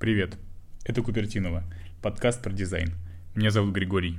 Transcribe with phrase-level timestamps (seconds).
[0.00, 0.38] Привет,
[0.86, 1.62] это Купертинова,
[2.00, 2.88] подкаст про дизайн.
[3.34, 4.16] Меня зовут Григорий.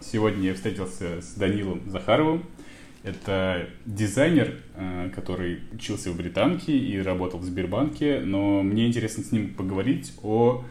[0.00, 2.44] Сегодня я встретился с Данилом Захаровым.
[3.04, 9.30] Это дизайнер, э, который учился в Британке и работал в Сбербанке, но мне интересно с
[9.30, 10.64] ним поговорить о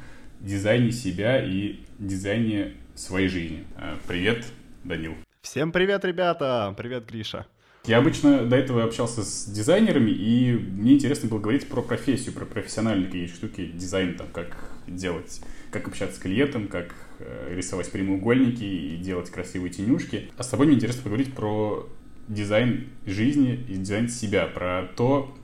[0.43, 1.77] дизайне себя и
[2.07, 3.65] дизайне своей жизни.
[3.78, 4.46] Э, привет,
[4.83, 5.15] Данил.
[5.41, 6.73] Всем привет, ребята!
[6.78, 7.47] Привет, Гриша.
[7.86, 12.45] Я обычно до этого общался с дизайнерами, и мне интересно было говорить про профессию, про
[12.45, 14.55] профессиональные какие-то штуки, дизайн, там, как
[14.87, 20.31] делать, как общаться с клиентом, как э, рисовать прямоугольники и делать красивые тенюшки.
[20.37, 21.89] А с тобой мне интересно поговорить про
[22.29, 25.36] дизайн жизни и дизайн себя, про то,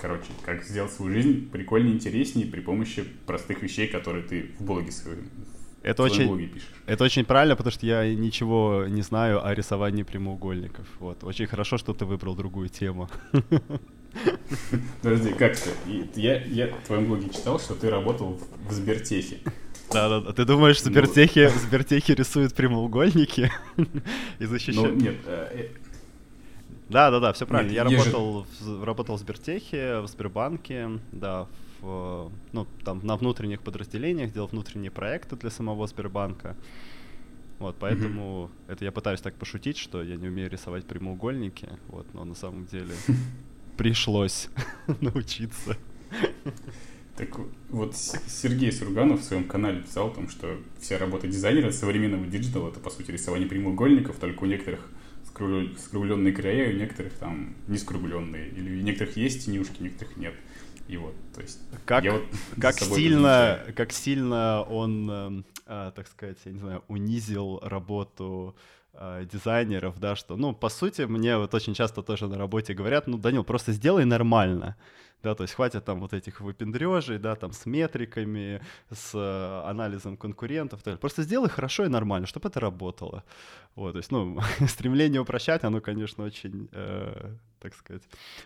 [0.00, 4.92] короче, как сделать свою жизнь прикольнее, интереснее при помощи простых вещей, которые ты в блоге
[4.92, 5.28] своем
[5.84, 6.50] это очень,
[6.86, 10.86] это очень правильно, потому что я ничего не знаю о рисовании прямоугольников.
[10.98, 11.22] Вот.
[11.22, 13.08] Очень хорошо, что ты выбрал другую тему.
[15.02, 15.70] Подожди, как ты?
[16.14, 19.40] Я, я в твоем блоге читал, что ты работал в, в Сбертехе.
[19.92, 20.32] Да, да, да.
[20.32, 21.60] Ты думаешь, в Сбертехе, ну...
[21.60, 23.52] Сбертехи рисуют прямоугольники
[24.38, 24.94] и защищают?
[24.94, 25.68] Ну, нет, э, э,
[26.88, 27.70] да, да, да, все правильно.
[27.70, 28.70] Нет, я работал, же...
[28.70, 31.46] в, работал в Сбертехе, в Сбербанке, да,
[31.84, 36.56] в, ну, там, на внутренних подразделениях, делал внутренние проекты для самого Сбербанка.
[37.58, 38.72] Вот, поэтому mm-hmm.
[38.72, 42.66] это я пытаюсь так пошутить, что я не умею рисовать прямоугольники, вот, но на самом
[42.66, 42.94] деле
[43.76, 44.48] пришлось
[45.00, 45.76] научиться.
[47.16, 47.28] Так
[47.70, 52.70] вот Сергей Сурганов в своем канале писал о том, что вся работа дизайнера современного диджитала
[52.70, 54.90] это по сути рисование прямоугольников, только у некоторых
[55.34, 58.48] скругленные края, у некоторых там не скругленные.
[58.50, 60.34] Или у некоторых есть тенюшки, у некоторых нет.
[60.86, 61.60] И вот, то есть...
[61.86, 62.24] Как, вот
[62.60, 68.54] как, сильно, как сильно он, э, э, так сказать, я не знаю, унизил работу
[68.92, 73.06] э, дизайнеров, да, что, ну, по сути, мне вот очень часто тоже на работе говорят,
[73.06, 74.76] ну, Данил, просто сделай нормально
[75.24, 80.16] да, то есть хватит там вот этих выпендрежей, да, там с метриками, с э, анализом
[80.16, 83.24] конкурентов, так просто сделай хорошо и нормально, чтобы это работало,
[83.74, 88.02] вот, то есть, ну, стремление упрощать, оно, конечно, очень, э, так сказать,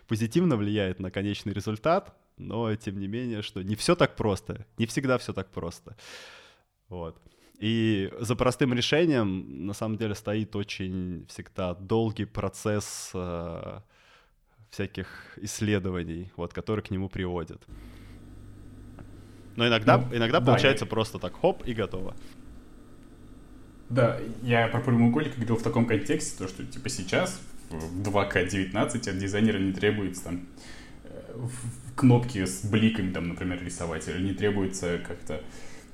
[0.06, 4.86] позитивно влияет на конечный результат, но, тем не менее, что не все так просто, не
[4.86, 5.96] всегда все так просто,
[6.88, 7.20] вот.
[7.58, 13.80] И за простым решением, на самом деле, стоит очень всегда долгий процесс э,
[14.70, 15.06] всяких
[15.36, 17.62] исследований, вот, которые к нему приводят.
[19.56, 20.88] Но иногда, ну, иногда да, получается я...
[20.88, 22.14] просто так, хоп, и готово.
[23.88, 27.40] Да, я про прямоугольник говорил в таком контексте, то, что типа сейчас
[27.70, 30.46] в 2К19 от дизайнера не требуется там
[31.04, 31.48] э,
[31.96, 35.42] кнопки с бликами, там, например, рисовать, или не требуется как-то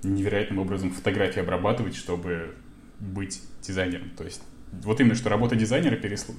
[0.02, 2.54] невероятным образом фотографии обрабатывать, чтобы
[3.00, 4.10] быть дизайнером.
[4.10, 4.42] То есть
[4.82, 6.32] вот именно что работа дизайнера пересл...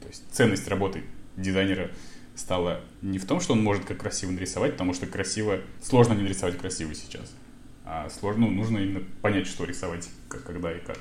[0.00, 1.02] то есть ценность работы
[1.36, 1.90] дизайнера
[2.34, 6.22] стала не в том, что он может как красиво нарисовать, потому что красиво, сложно не
[6.22, 7.34] нарисовать красиво сейчас,
[7.84, 10.98] а сложно, ну, нужно именно понять, что рисовать, как, когда и как.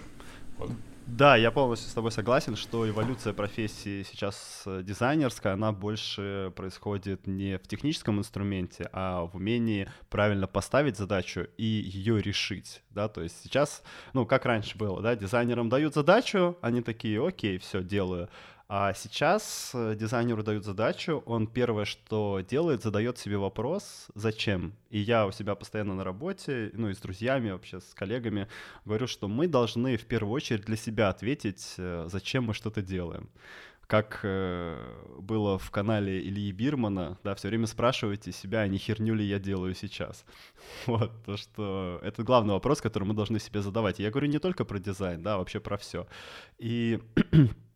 [0.58, 0.72] Вот.
[1.08, 7.28] Да, я полностью с тобой согласен, что эволюция профессии сейчас э, дизайнерская, она больше происходит
[7.28, 13.22] не в техническом инструменте, а в умении правильно поставить задачу и ее решить, да, то
[13.22, 18.30] есть сейчас, ну, как раньше было, да, дизайнерам дают задачу, они такие, окей, все, делаю,
[18.74, 24.72] а сейчас э, дизайнеру дают задачу, он первое, что делает, задает себе вопрос, зачем.
[24.90, 28.48] И я у себя постоянно на работе, ну и с друзьями, вообще с коллегами,
[28.86, 33.30] говорю, что мы должны в первую очередь для себя ответить, э, зачем мы что-то делаем.
[33.88, 34.78] Как э,
[35.20, 39.76] было в канале Ильи Бирмана, да, все время спрашивайте себя, не херню ли я делаю
[39.76, 40.24] сейчас.
[40.86, 44.00] Вот, то, что это главный вопрос, который мы должны себе задавать.
[44.00, 46.08] я говорю не только про дизайн, да, вообще про все.
[46.58, 47.02] И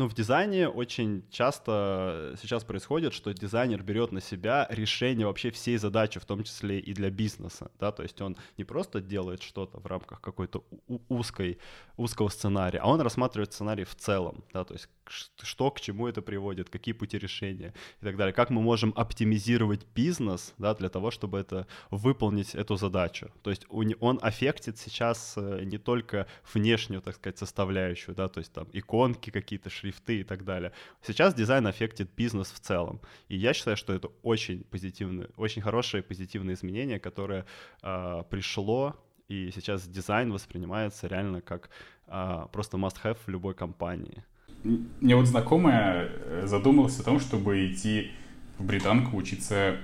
[0.00, 5.76] ну, в дизайне очень часто сейчас происходит, что дизайнер берет на себя решение вообще всей
[5.76, 9.78] задачи, в том числе и для бизнеса, да, то есть он не просто делает что-то
[9.78, 10.64] в рамках какой-то
[11.10, 11.58] узкой,
[11.98, 16.22] узкого сценария, а он рассматривает сценарий в целом, да, то есть что к чему это
[16.22, 21.10] приводит, какие пути решения и так далее, как мы можем оптимизировать бизнес, да, для того,
[21.10, 23.30] чтобы это выполнить эту задачу.
[23.42, 28.52] То есть он аффектит сейчас э, не только внешнюю, так сказать, составляющую, да, то есть
[28.52, 30.72] там иконки какие-то, шрифты и так далее.
[31.02, 33.00] Сейчас дизайн аффектит бизнес в целом.
[33.28, 37.44] И я считаю, что это очень позитивное, очень хорошее позитивное изменение, которое
[37.82, 38.96] э, пришло,
[39.28, 41.70] и сейчас дизайн воспринимается реально как
[42.06, 44.24] э, просто must-have в любой компании.
[44.62, 48.10] Мне вот знакомая э, задумалась о том, чтобы идти
[48.58, 49.76] в британку учиться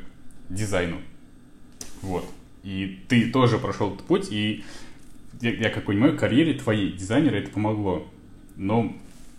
[0.48, 1.00] дизайну.
[2.02, 2.24] Вот.
[2.62, 4.64] И ты тоже прошел этот путь, и
[5.40, 8.06] я, я как понимаю, карьере твоей дизайнера это помогло.
[8.56, 8.94] Но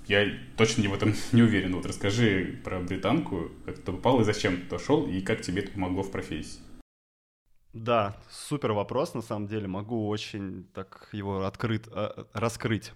[0.08, 1.76] я точно не в этом не уверен.
[1.76, 5.72] Вот расскажи про британку, как ты попал и зачем ты шел, и как тебе это
[5.72, 6.60] помогло в профессии.
[7.74, 9.68] Да, супер вопрос, на самом деле.
[9.68, 12.94] Могу очень так его открыт, э, раскрыть,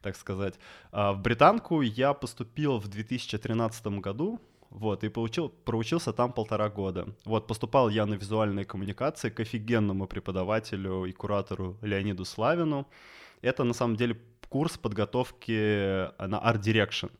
[0.00, 0.54] так сказать.
[0.90, 7.14] А, в британку я поступил в 2013 году, вот, и получил, проучился там полтора года.
[7.26, 12.86] Вот, поступал я на визуальные коммуникации к офигенному преподавателю и куратору Леониду Славину.
[13.42, 14.16] Это, на самом деле,
[14.52, 17.10] курс подготовки на Art Direction.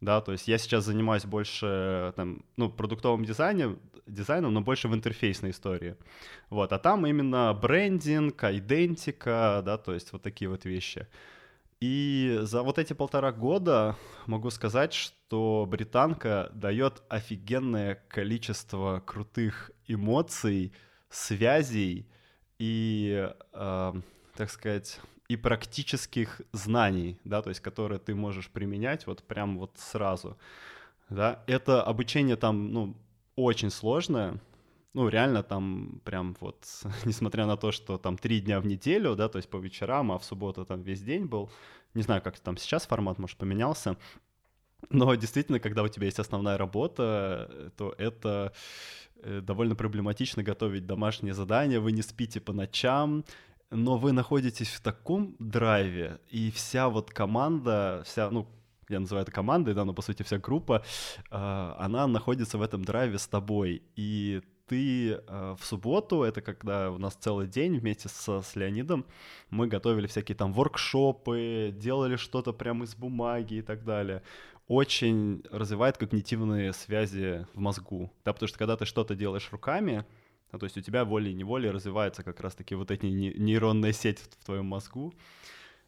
[0.00, 4.94] Да, то есть я сейчас занимаюсь больше там, ну, продуктовым дизайном, дизайном, но больше в
[4.94, 5.96] интерфейсной истории.
[6.50, 11.06] Вот, а там именно брендинг, идентика, да, то есть вот такие вот вещи.
[11.80, 20.72] И за вот эти полтора года могу сказать, что британка дает офигенное количество крутых эмоций,
[21.08, 22.08] связей
[22.58, 23.92] и, э,
[24.36, 29.72] так сказать, и практических знаний, да, то есть которые ты можешь применять вот прям вот
[29.76, 30.36] сразу,
[31.08, 31.42] да.
[31.46, 32.96] Это обучение там, ну,
[33.36, 34.40] очень сложное,
[34.92, 36.66] ну, реально там прям вот,
[37.04, 40.18] несмотря на то, что там три дня в неделю, да, то есть по вечерам, а
[40.18, 41.50] в субботу там весь день был,
[41.94, 43.96] не знаю, как там сейчас формат, может, поменялся,
[44.90, 48.52] но действительно, когда у тебя есть основная работа, то это
[49.16, 53.24] э, довольно проблематично готовить домашние задания, вы не спите по ночам,
[53.70, 58.48] но вы находитесь в таком драйве, и вся вот команда, вся, ну,
[58.88, 60.84] я называю это командой, да, но по сути вся группа,
[61.30, 66.90] э, она находится в этом драйве с тобой, и ты э, в субботу, это когда
[66.90, 69.04] у нас целый день вместе со, с Леонидом,
[69.50, 74.22] мы готовили всякие там воркшопы, делали что-то прямо из бумаги и так далее.
[74.66, 80.06] Очень развивает когнитивные связи в мозгу, да, потому что когда ты что-то делаешь руками,
[80.54, 84.66] ну, то есть у тебя волей-неволей развивается как раз-таки вот эти нейронные сети в твоем
[84.66, 85.12] мозгу.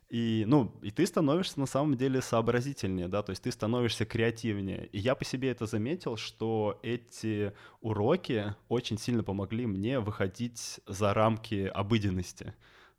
[0.09, 4.89] И, ну, и ты становишься на самом деле сообразительнее, да, то есть ты становишься креативнее.
[4.91, 11.15] И я по себе это заметил, что эти уроки очень сильно помогли мне выходить за
[11.15, 12.53] рамки обыденности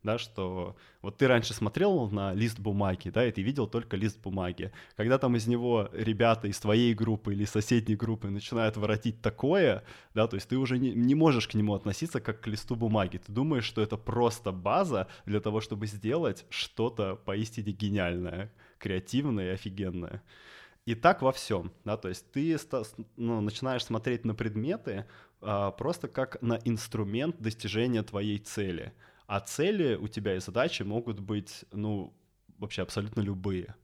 [0.07, 4.21] да, что вот ты раньше смотрел на лист бумаги, да, и ты видел только лист
[4.21, 4.71] бумаги.
[4.95, 9.83] Когда там из него ребята из твоей группы или соседней группы начинают воротить такое,
[10.13, 13.17] да, то есть ты уже не, не можешь к нему относиться как к листу бумаги.
[13.17, 18.49] Ты думаешь, что это просто база для того, чтобы сделать что-то поистине гениальное,
[18.79, 20.23] креативное и офигенное.
[20.85, 22.57] И так во всем, да, то есть ты
[23.17, 25.05] ну, начинаешь смотреть на предметы
[25.41, 28.93] а, просто как на инструмент достижения твоей цели—
[29.27, 32.13] а цели у тебя и задачи могут быть, ну,
[32.57, 33.75] вообще абсолютно любые.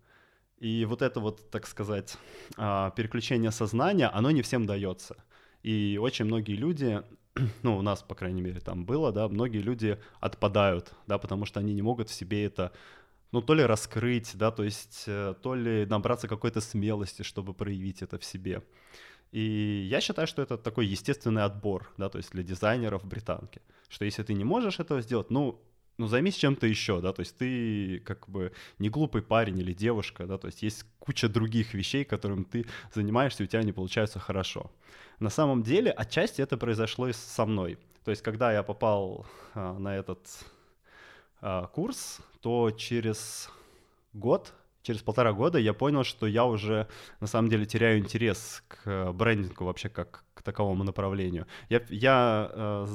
[0.58, 2.18] И вот это вот, так сказать,
[2.56, 5.18] а, переключение сознания, оно не всем дается.
[5.62, 7.02] И очень многие люди,
[7.64, 11.60] ну, у нас, по крайней мере, там было, да, многие люди отпадают, да, потому что
[11.60, 12.72] они не могут в себе это,
[13.34, 18.02] ну, то ли раскрыть, да, то есть, э, то ли набраться какой-то смелости, чтобы проявить
[18.02, 18.64] это в себе.
[19.34, 23.62] И я считаю, что это такой естественный отбор, да, то есть для дизайнеров британки
[23.94, 25.62] что если ты не можешь этого сделать, ну,
[25.98, 30.26] ну, займись чем-то еще, да, то есть ты как бы не глупый парень или девушка,
[30.26, 32.66] да, то есть есть куча других вещей, которым ты
[32.96, 34.72] занимаешься, и у тебя не получается хорошо.
[35.20, 37.78] На самом деле, отчасти это произошло и со мной.
[38.04, 40.28] То есть, когда я попал а, на этот
[41.40, 43.50] а, курс, то через
[44.14, 44.52] год,
[44.84, 46.88] через полтора года я понял, что я уже
[47.20, 51.48] на самом деле теряю интерес к брендингу вообще как к таковому направлению.
[51.70, 52.86] Я, я а,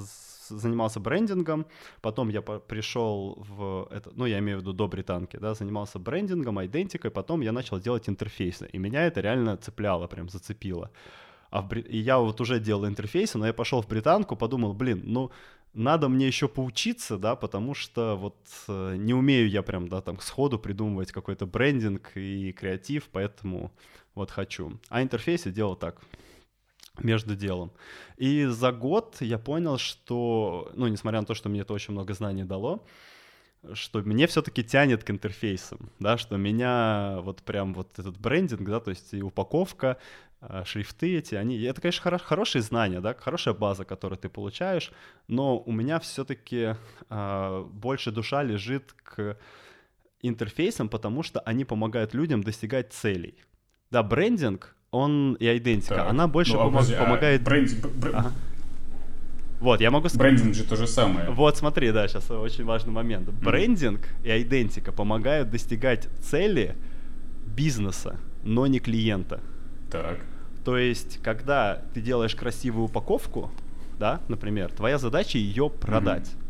[0.48, 1.66] занимался брендингом,
[2.00, 6.64] потом я пришел в это, ну, я имею в виду до британки, да, занимался брендингом,
[6.64, 10.90] идентикой, потом я начал делать интерфейсы, и меня это реально цепляло, прям зацепило.
[11.50, 15.02] А в, и я вот уже делал интерфейсы, но я пошел в британку, подумал, блин,
[15.04, 15.30] ну,
[15.78, 18.36] надо мне еще поучиться, да, потому что вот
[18.68, 23.72] э, не умею я прям, да, там сходу придумывать какой-то брендинг и креатив, поэтому
[24.14, 24.78] вот хочу.
[24.88, 26.00] А интерфейсы делал так,
[26.98, 27.70] между делом.
[28.16, 32.12] И за год я понял, что, ну, несмотря на то, что мне это очень много
[32.14, 32.84] знаний дало,
[33.72, 38.80] что мне все-таки тянет к интерфейсам, да, что меня вот прям вот этот брендинг, да,
[38.80, 39.98] то есть и упаковка,
[40.64, 44.92] шрифты эти, они, это, конечно, хоро- хорошие знания, да, хорошая база, которую ты получаешь,
[45.26, 46.76] но у меня все-таки
[47.10, 49.36] э, больше душа лежит к
[50.22, 53.34] интерфейсам, потому что они помогают людям достигать целей.
[53.90, 56.10] Да, брендинг, он и идентика, так.
[56.10, 57.40] она больше ну, а, помогает...
[57.40, 57.86] А брендинг...
[57.96, 58.10] Бр...
[58.14, 58.32] Ага.
[59.60, 60.20] Вот, я могу сказать...
[60.20, 61.30] Брендинг же то же самое.
[61.30, 63.28] Вот, смотри, да, сейчас очень важный момент.
[63.28, 63.44] Mm.
[63.44, 66.76] Брендинг и идентика помогают достигать цели
[67.44, 69.40] бизнеса, но не клиента.
[69.90, 70.18] Так.
[70.64, 73.50] То есть, когда ты делаешь красивую упаковку,
[73.98, 76.28] да, например, твоя задача ее продать.
[76.28, 76.44] Mm-hmm.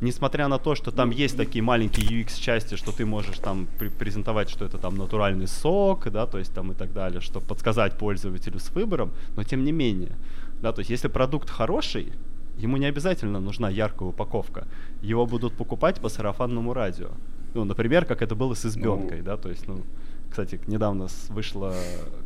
[0.00, 4.64] несмотря на то, что там есть такие маленькие UX-части, что ты можешь там презентовать, что
[4.64, 8.70] это там натуральный сок, да, то есть там и так далее, чтобы подсказать пользователю с
[8.70, 10.16] выбором, но тем не менее,
[10.62, 12.12] да, то есть если продукт хороший,
[12.56, 14.66] ему не обязательно нужна яркая упаковка,
[15.02, 17.10] его будут покупать по сарафанному радио.
[17.54, 19.24] Ну, например, как это было с избенкой, ну...
[19.24, 19.82] да, то есть, ну,
[20.30, 21.74] кстати, недавно вышла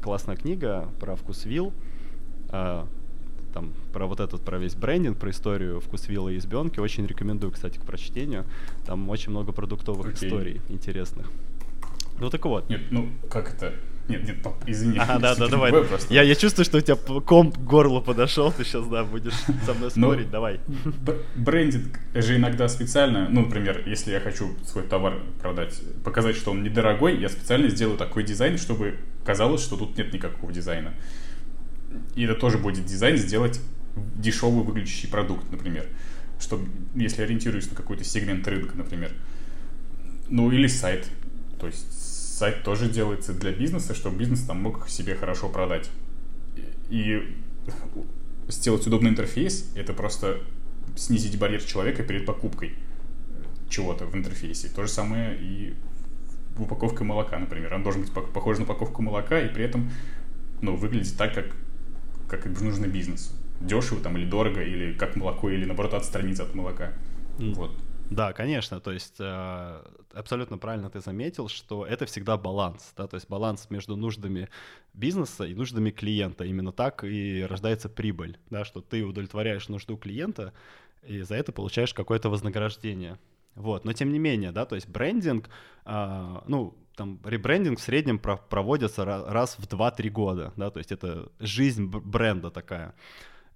[0.03, 1.73] классная книга про вкусвилл,
[2.51, 2.87] а,
[3.55, 6.81] там про вот этот, про весь брендинг, про историю вкусвилла и избенки.
[6.81, 8.45] Очень рекомендую, кстати, к прочтению.
[8.85, 10.27] Там очень много продуктовых okay.
[10.27, 11.31] историй интересных.
[12.19, 12.69] Ну так вот.
[12.69, 13.75] Нет, ну как это?
[14.07, 14.99] Нет, нет, пап, извини.
[14.99, 15.73] Ага, да, да, давай.
[16.11, 19.33] Я, я чувствую, что у тебя комп к горлу подошел, ты сейчас, да, будешь
[19.65, 20.61] со мной ну, спорить, давай.
[21.35, 26.63] Брендинг же иногда специально, ну, например, если я хочу свой товар продать, показать, что он
[26.63, 30.93] недорогой, я специально сделаю такой дизайн, чтобы казалось, что тут нет никакого дизайна.
[32.15, 33.59] И это тоже будет дизайн сделать
[33.97, 35.87] дешевый выглядящий продукт, например.
[36.39, 39.13] Чтобы, если ориентируюсь на какой-то сегмент рынка, например.
[40.29, 41.07] Ну, или сайт.
[41.59, 42.04] То есть
[42.35, 45.89] сайт тоже делается для бизнеса, чтобы бизнес там мог себе хорошо продать.
[46.91, 47.37] И
[48.49, 50.41] сделать удобный интерфейс— это просто
[50.97, 52.75] снизить барьер человека перед покупкой
[53.69, 54.69] чего-то в интерфейсе.
[54.69, 55.75] То же самое и
[56.57, 57.73] в упаковке молока, например.
[57.75, 59.91] Он должен быть похож на упаковку молока и при этом
[60.61, 61.47] ну, выглядеть так, как
[62.27, 63.31] как нужно бизнесу.
[63.61, 66.93] Дешево там или дорого, или как молоко, или наоборот отстраниться от молока.
[67.39, 67.55] Mm.
[67.55, 67.77] Вот.
[68.11, 69.83] Да, конечно, то есть э,
[70.13, 74.51] абсолютно правильно ты заметил, что это всегда баланс, да, то есть баланс между нуждами
[74.93, 76.45] бизнеса и нуждами клиента.
[76.45, 80.53] Именно так и рождается прибыль, да, что ты удовлетворяешь нужду клиента
[81.03, 83.19] и за это получаешь какое-то вознаграждение.
[83.55, 85.49] Вот, но тем не менее, да, то есть брендинг,
[85.87, 90.93] э, ну, там ребрендинг в среднем про проводится раз в 2-3 года, да, то есть
[90.93, 92.95] это жизнь бренда такая.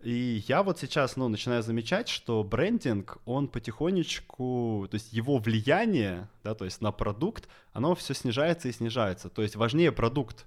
[0.01, 6.29] И я вот сейчас, ну, начинаю замечать, что брендинг, он потихонечку, то есть его влияние,
[6.45, 9.29] да, то есть на продукт, оно все снижается и снижается.
[9.29, 10.47] То есть важнее продукт,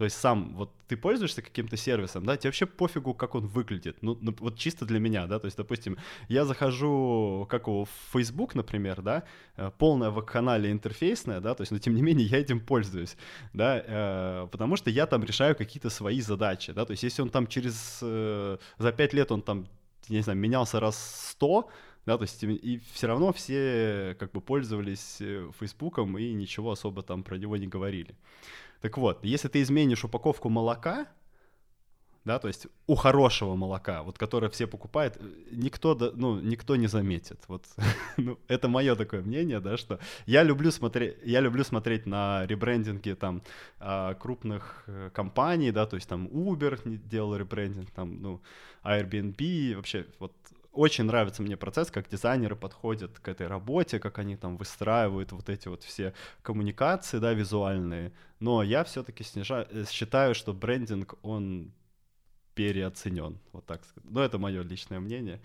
[0.00, 3.98] то есть сам, вот ты пользуешься каким-то сервисом, да, тебе вообще пофигу, как он выглядит.
[4.00, 7.90] Ну, ну вот чисто для меня, да, то есть, допустим, я захожу, как его, в
[8.10, 9.24] Facebook, например, да,
[9.58, 13.18] э, полная вакханалия интерфейсная, да, то есть, но тем не менее я этим пользуюсь,
[13.52, 17.28] да, э, потому что я там решаю какие-то свои задачи, да, то есть, если он
[17.28, 19.66] там через, э, за пять лет он там,
[20.08, 20.96] не знаю, менялся раз
[21.28, 21.68] сто,
[22.06, 27.02] да, то есть и все равно все как бы пользовались э, Фейсбуком и ничего особо
[27.02, 28.14] там про него не говорили.
[28.80, 31.06] Так вот, если ты изменишь упаковку молока,
[32.24, 35.18] да, то есть у хорошего молока, вот которое все покупают,
[35.50, 37.40] никто, ну, никто не заметит.
[37.48, 37.64] Вот,
[38.16, 43.14] ну, это мое такое мнение, да, что я люблю смотреть, я люблю смотреть на ребрендинги
[43.14, 43.42] там
[43.78, 48.40] а, крупных э, компаний, да, то есть там Uber делал ребрендинг, там, ну,
[48.84, 50.32] Airbnb, вообще вот
[50.72, 55.48] очень нравится мне процесс, как дизайнеры подходят к этой работе, как они там выстраивают вот
[55.48, 58.12] эти вот все коммуникации, да, визуальные.
[58.38, 61.72] Но я все-таки э, считаю, что брендинг, он
[62.54, 64.10] переоценен, вот так сказать.
[64.10, 65.40] Но это мое личное мнение,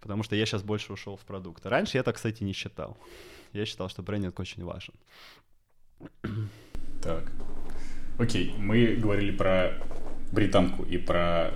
[0.00, 1.66] потому что я сейчас больше ушел в продукт.
[1.66, 2.96] Раньше я так, кстати, не считал.
[3.52, 4.94] Я считал, что брендинг очень важен.
[7.02, 7.32] Так.
[8.18, 9.72] Окей, мы говорили про
[10.30, 11.52] британку и про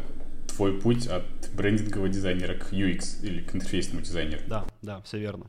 [0.49, 1.25] твой путь от
[1.55, 4.43] брендингового дизайнера к UX или к интерфейсному дизайнеру.
[4.47, 5.47] Да, да, все верно.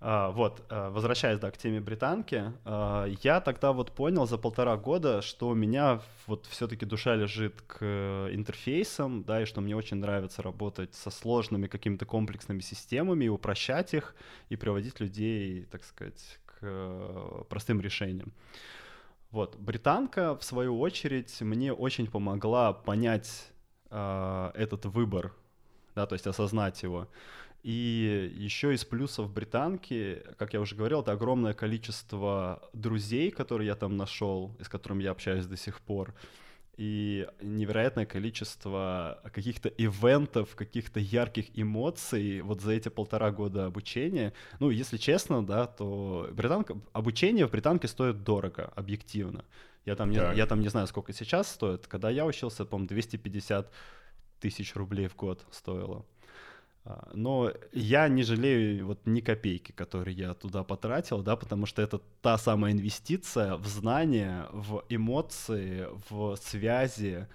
[0.00, 4.76] Uh, вот, uh, возвращаясь, да, к теме британки, uh, я тогда вот понял за полтора
[4.76, 9.98] года, что у меня вот все-таки душа лежит к интерфейсам, да, и что мне очень
[9.98, 14.16] нравится работать со сложными какими-то комплексными системами и упрощать их,
[14.48, 18.32] и приводить людей, так сказать, к простым решениям.
[19.32, 23.51] Вот, британка, в свою очередь, мне очень помогла понять э,
[23.92, 25.34] этот выбор,
[25.94, 27.08] да, то есть осознать его.
[27.62, 33.76] И еще из плюсов британки, как я уже говорил, это огромное количество друзей, которые я
[33.76, 36.12] там нашел, и с которыми я общаюсь до сих пор,
[36.76, 44.32] и невероятное количество каких-то ивентов, каких-то ярких эмоций вот за эти полтора года обучения.
[44.58, 49.44] Ну, если честно, да, то британка, обучение в британке стоит дорого, объективно.
[49.84, 51.86] Я там, не, я там не знаю, сколько сейчас стоит.
[51.86, 53.70] Когда я учился, по-моему, 250
[54.38, 56.04] тысяч рублей в год стоило.
[56.84, 61.82] А, но я не жалею вот ни копейки, которые я туда потратил, да, потому что
[61.82, 67.26] это та самая инвестиция в знания, в эмоции, в связи.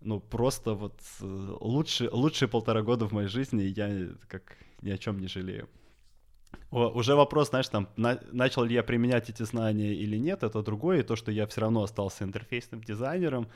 [0.00, 4.98] Ну, просто вот э, лучшие, лучшие полтора года в моей жизни я как ни о
[4.98, 5.68] чем не жалею.
[6.70, 11.00] Уже вопрос, знаешь, там, на, начал ли я применять эти знания или нет, это другое,
[11.00, 13.48] и то, что я все равно остался интерфейсным дизайнером,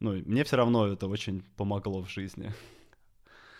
[0.00, 2.52] ну, мне все равно это очень помогло в жизни.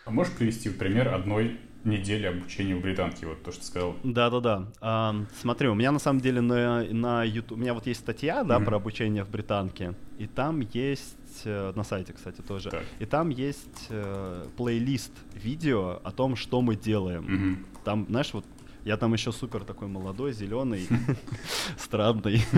[0.05, 3.95] А можешь привести пример одной недели обучения в британке, вот то, что сказал.
[4.03, 4.71] Да-да-да.
[4.81, 8.43] А, смотри, у меня на самом деле на, на YouTube, у меня вот есть статья,
[8.43, 8.65] да, mm-hmm.
[8.65, 12.83] про обучение в британке, и там есть, э, на сайте, кстати, тоже, так.
[12.99, 17.25] и там есть э, плейлист видео о том, что мы делаем.
[17.25, 17.83] Mm-hmm.
[17.83, 18.45] Там, знаешь, вот
[18.83, 20.87] я там еще супер такой молодой, зеленый,
[21.77, 22.41] странный.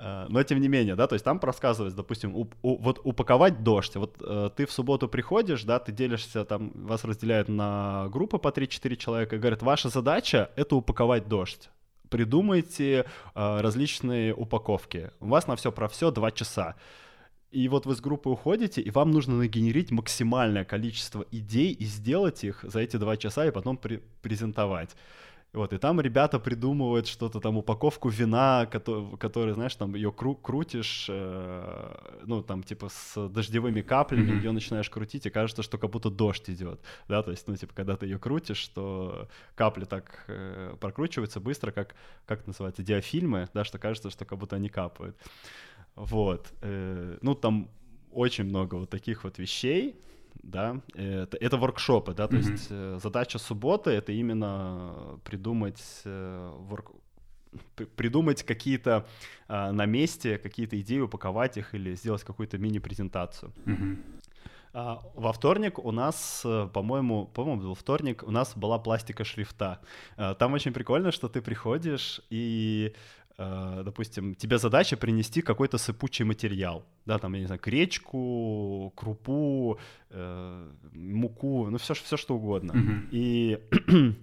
[0.00, 2.32] А, но тем не менее, да, то есть там рассказывается, допустим,
[2.62, 3.96] вот упаковать дождь.
[3.96, 8.48] Вот э, ты в субботу приходишь, да, ты делишься, там вас разделяют на группы по
[8.48, 11.70] 3-4 человека, и говорят, ваша задача— это упаковать дождь
[12.08, 15.10] придумайте э, различные упаковки.
[15.20, 16.74] У вас на все про все два часа.
[17.50, 22.44] И вот вы с группы уходите, и вам нужно нагенерить максимальное количество идей и сделать
[22.44, 24.94] их за эти два часа и потом при- презентовать.
[25.54, 30.38] Вот, и там ребята придумывают что-то там, упаковку вина, который, который знаешь, там ее кру-
[30.38, 34.36] крутишь, э, ну, там, типа, с дождевыми каплями, mm-hmm.
[34.36, 37.72] ее начинаешь крутить, и кажется, что как будто дождь идет, да, то есть, ну, типа,
[37.74, 41.94] когда ты ее крутишь, что капли так э, прокручиваются быстро, как,
[42.26, 45.16] как это называется, диафильмы, да, что кажется, что как будто они капают.
[45.98, 46.52] Вот.
[46.62, 47.68] Э, ну, там
[48.12, 50.00] очень много вот таких вот вещей,
[50.42, 52.52] да, это, это воркшопы, да, то mm-hmm.
[52.52, 56.92] есть э, задача субботы— это именно придумать э, ворк
[57.96, 59.06] придумать какие-то
[59.48, 63.52] э, на месте, какие-то идеи, упаковать их или сделать какую-то мини-презентацию.
[63.64, 63.96] Mm-hmm.
[64.74, 69.80] А, во вторник у нас, по-моему, по-моему, был вторник, у нас была пластика шрифта.
[70.38, 72.94] Там очень прикольно, что ты приходишь и
[73.38, 79.78] допустим, тебе задача принести какой-то сыпучий материал, да, там, я не знаю, гречку, крупу,
[80.10, 82.72] э, муку, ну все, все что угодно.
[82.72, 83.08] Mm-hmm.
[83.12, 83.58] И,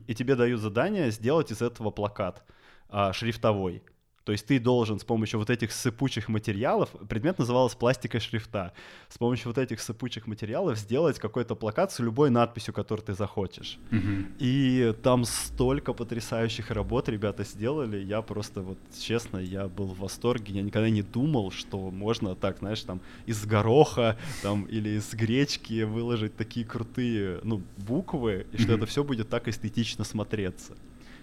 [0.08, 2.44] и тебе дают задание сделать из этого плакат
[2.90, 3.84] э, шрифтовой.
[4.26, 8.74] То есть ты должен с помощью вот этих сыпучих материалов, предмет назывался пластика шрифта,
[9.08, 13.78] с помощью вот этих сыпучих материалов сделать какой-то плакат с любой надписью, которую ты захочешь.
[13.92, 14.26] Mm-hmm.
[14.40, 20.56] И там столько потрясающих работ ребята сделали, я просто вот честно, я был в восторге,
[20.56, 25.84] я никогда не думал, что можно так, знаешь, там из гороха там или из гречки
[25.84, 30.76] выложить такие крутые, ну, буквы, и что это все будет так эстетично смотреться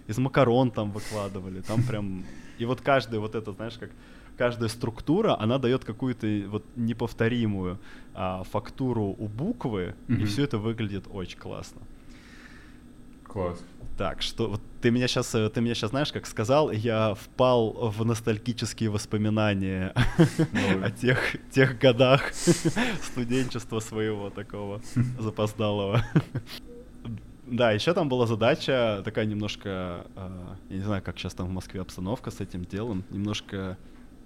[0.06, 2.24] из макарон там выкладывали, там прям...
[2.58, 3.90] И вот каждая вот эта, знаешь, как
[4.36, 7.78] каждая структура, она дает какую-то вот неповторимую
[8.14, 10.22] а, фактуру у буквы, mm-hmm.
[10.22, 11.80] и все это выглядит очень классно.
[13.24, 13.62] Класс.
[13.96, 17.90] Так, что вот ты меня сейчас, э, ты меня сейчас знаешь, как сказал, я впал
[17.90, 19.94] в ностальгические воспоминания
[20.82, 24.80] о тех, тех годах студенчества своего такого
[25.18, 26.04] запоздалого.
[27.52, 31.50] Да, еще там была задача такая немножко, э, я не знаю, как сейчас там в
[31.50, 33.76] Москве обстановка с этим делом, немножко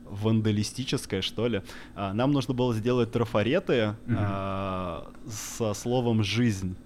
[0.04, 1.62] вандалистическая, что ли.
[1.96, 5.12] А, нам нужно было сделать трафареты mm-hmm.
[5.28, 6.76] со словом «жизнь».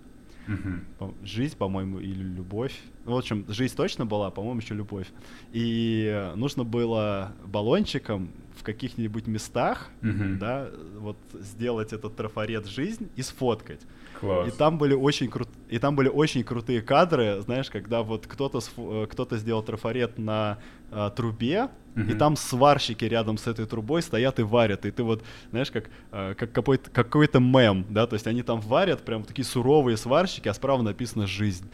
[0.47, 1.27] Mm-hmm.
[1.27, 2.75] Жизнь, по-моему, или любовь.
[3.05, 5.09] Ну, в общем, жизнь точно была, по-моему, еще любовь.
[5.53, 10.39] И нужно было баллончиком в каких-нибудь местах, mm-hmm.
[10.39, 13.81] да, вот сделать этот трафарет «жизнь» и сфоткать.
[14.21, 14.49] Класс.
[14.49, 15.49] И там были очень крут...
[15.69, 18.75] и там были очень крутые кадры, знаешь, когда вот кто-то сф...
[18.77, 20.59] Э, кто-то сделал трафарет на
[20.91, 22.13] а, трубе, uh-huh.
[22.13, 25.89] и там сварщики рядом с этой трубой стоят и варят, и ты вот, знаешь, как
[26.11, 30.49] а, как какой-то какой-то мем, да, то есть они там варят, прям такие суровые сварщики,
[30.49, 31.71] а справа написано жизнь.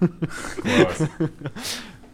[0.00, 1.08] Класс.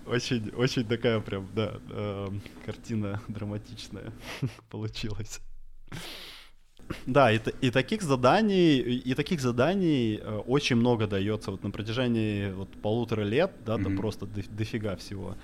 [0.06, 2.28] Очень, очень такая прям, да, э,
[2.66, 4.12] картина драматичная
[4.68, 5.40] получилась.
[7.06, 12.50] Да, и, и таких заданий, и таких заданий э, очень много дается вот на протяжении
[12.52, 13.84] вот полутора лет, да, mm-hmm.
[13.84, 15.36] там просто до, дофига всего.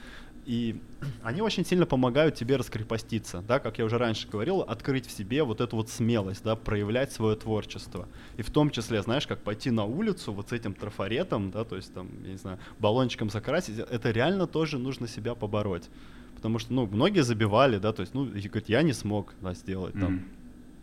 [0.47, 0.77] И
[1.25, 5.43] они очень сильно помогают тебе раскрепоститься, да, как я уже раньше говорил, открыть в себе
[5.43, 8.09] вот эту вот смелость, да, проявлять свое творчество.
[8.37, 11.75] И в том числе, знаешь, как пойти на улицу вот с этим трафаретом, да, то
[11.75, 15.89] есть там, я не знаю, баллончиком закрасить, это реально тоже нужно себя побороть.
[16.37, 19.53] Потому что, ну, многие забивали, да, то есть, ну, и говорят, я не смог, да,
[19.53, 20.01] сделать mm-hmm.
[20.01, 20.25] там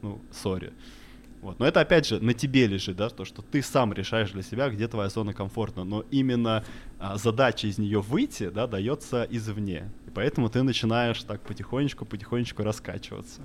[0.03, 0.73] ну, сори.
[1.41, 1.59] Вот.
[1.59, 4.69] Но это опять же на тебе лежит, да, то, что ты сам решаешь для себя,
[4.69, 5.83] где твоя зона комфортна.
[5.83, 6.63] Но именно
[6.99, 9.91] а, задача из нее выйти, да, дается извне.
[10.07, 13.41] И поэтому ты начинаешь так потихонечку, потихонечку раскачиваться.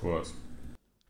[0.00, 0.34] Класс.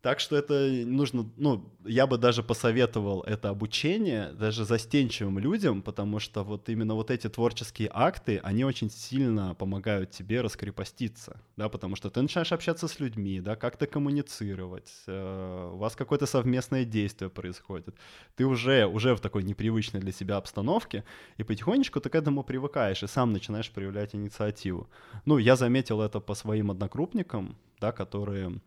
[0.01, 0.55] Так что это
[0.87, 6.95] нужно, ну, я бы даже посоветовал это обучение даже застенчивым людям, потому что вот именно
[6.95, 12.53] вот эти творческие акты, они очень сильно помогают тебе раскрепоститься, да, потому что ты начинаешь
[12.53, 17.97] общаться с людьми, да, как-то коммуницировать, э, у вас какое-то совместное действие происходит,
[18.37, 21.03] ты уже, уже в такой непривычной для себя обстановке,
[21.39, 24.89] и потихонечку ты к этому привыкаешь и сам начинаешь проявлять инициативу.
[25.25, 28.61] Ну, я заметил это по своим однокрупникам, да, которые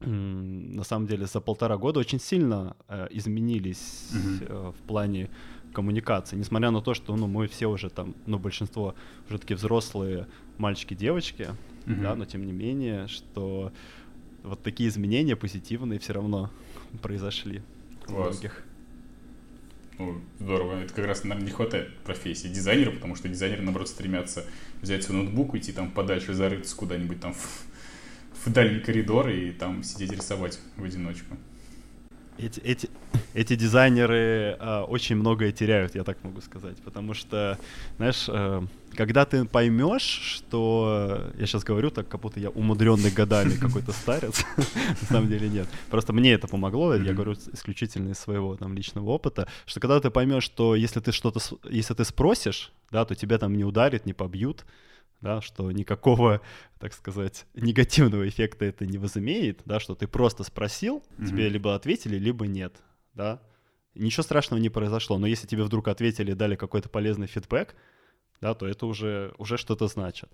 [0.00, 4.38] на самом деле за полтора года очень сильно э, изменились Мгм.
[4.48, 5.28] э, в плане
[5.72, 8.94] коммуникации, несмотря на то, что ну, мы все уже там, ну, большинство
[9.28, 11.48] уже такие взрослые мальчики, девочки,
[11.86, 12.02] Мгм.
[12.02, 13.72] да, но тем не менее, что
[14.44, 16.50] вот такие изменения позитивные все равно
[17.02, 17.62] произошли
[18.06, 18.34] у Класс.
[18.34, 18.64] многих.
[19.98, 20.74] Ну, здорово.
[20.76, 24.44] Это как раз, наверное, не хватает профессии дизайнера, потому что дизайнеры, наоборот, стремятся
[24.80, 27.66] взять свой ноутбук, уйти там подальше, зарыться куда-нибудь там в,
[28.44, 31.36] в дальний коридор и там сидеть рисовать в одиночку.
[32.38, 32.88] Эти, эти,
[33.34, 37.58] эти дизайнеры а, очень многое теряют, я так могу сказать, потому что,
[37.96, 38.62] знаешь, э,
[38.94, 44.44] когда ты поймешь, что я сейчас говорю так, как будто я умудренный годами какой-то старец,
[44.56, 45.66] на самом деле нет.
[45.90, 50.10] Просто мне это помогло, я говорю исключительно из своего там личного опыта, что когда ты
[50.10, 54.12] поймешь, что если ты что-то, если ты спросишь, да, то тебя там не ударят, не
[54.12, 54.64] побьют,
[55.20, 56.40] да, что никакого,
[56.78, 61.52] так сказать, негативного эффекта это не возымеет, да, что ты просто спросил, тебе Мгм.
[61.52, 62.76] либо ответили, либо нет,
[63.14, 63.42] да.
[63.94, 67.74] Ничего страшного не произошло, но если тебе вдруг ответили дали какой-то полезный фидбэк,
[68.40, 70.30] да, то это уже, уже что-то значит.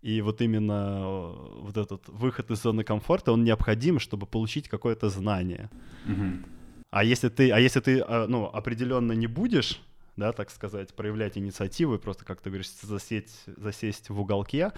[0.00, 5.08] И вот именно э, вот этот выход из зоны комфорта, он необходим, чтобы получить какое-то
[5.08, 5.70] знание.
[6.04, 6.44] Мгм.
[6.90, 9.80] А если ты, а если ты, а, ну, определенно не будешь,
[10.16, 14.72] да, так сказать, проявлять инициативу и просто, как ты говоришь, засесть, засесть в уголке,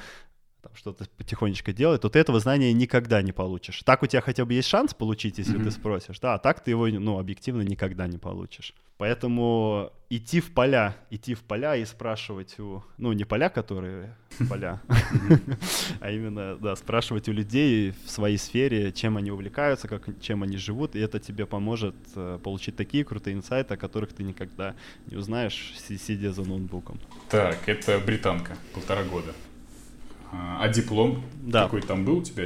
[0.67, 3.83] там что-то потихонечку делать, то ты этого знания никогда не получишь.
[3.85, 5.65] Так у тебя хотя бы есть шанс получить, если Мгм.
[5.65, 8.75] ты спросишь, да, а так ты его, ну, объективно никогда не получишь.
[8.99, 14.17] Поэтому идти в поля, идти в поля и спрашивать у, ну, не поля, которые
[14.49, 14.81] поля,
[16.01, 20.57] а именно, да, спрашивать у людей в своей сфере, чем они увлекаются, как, чем они
[20.57, 24.75] живут, и это тебе поможет э, получить такие крутые инсайты, о которых ты никогда
[25.07, 26.99] не узнаешь, си- сидя за ноутбуком.
[27.29, 29.33] Так, это британка, полтора года.
[30.39, 31.23] А, а диплом?
[31.43, 31.65] Да.
[31.65, 32.45] Какой там был у тебя?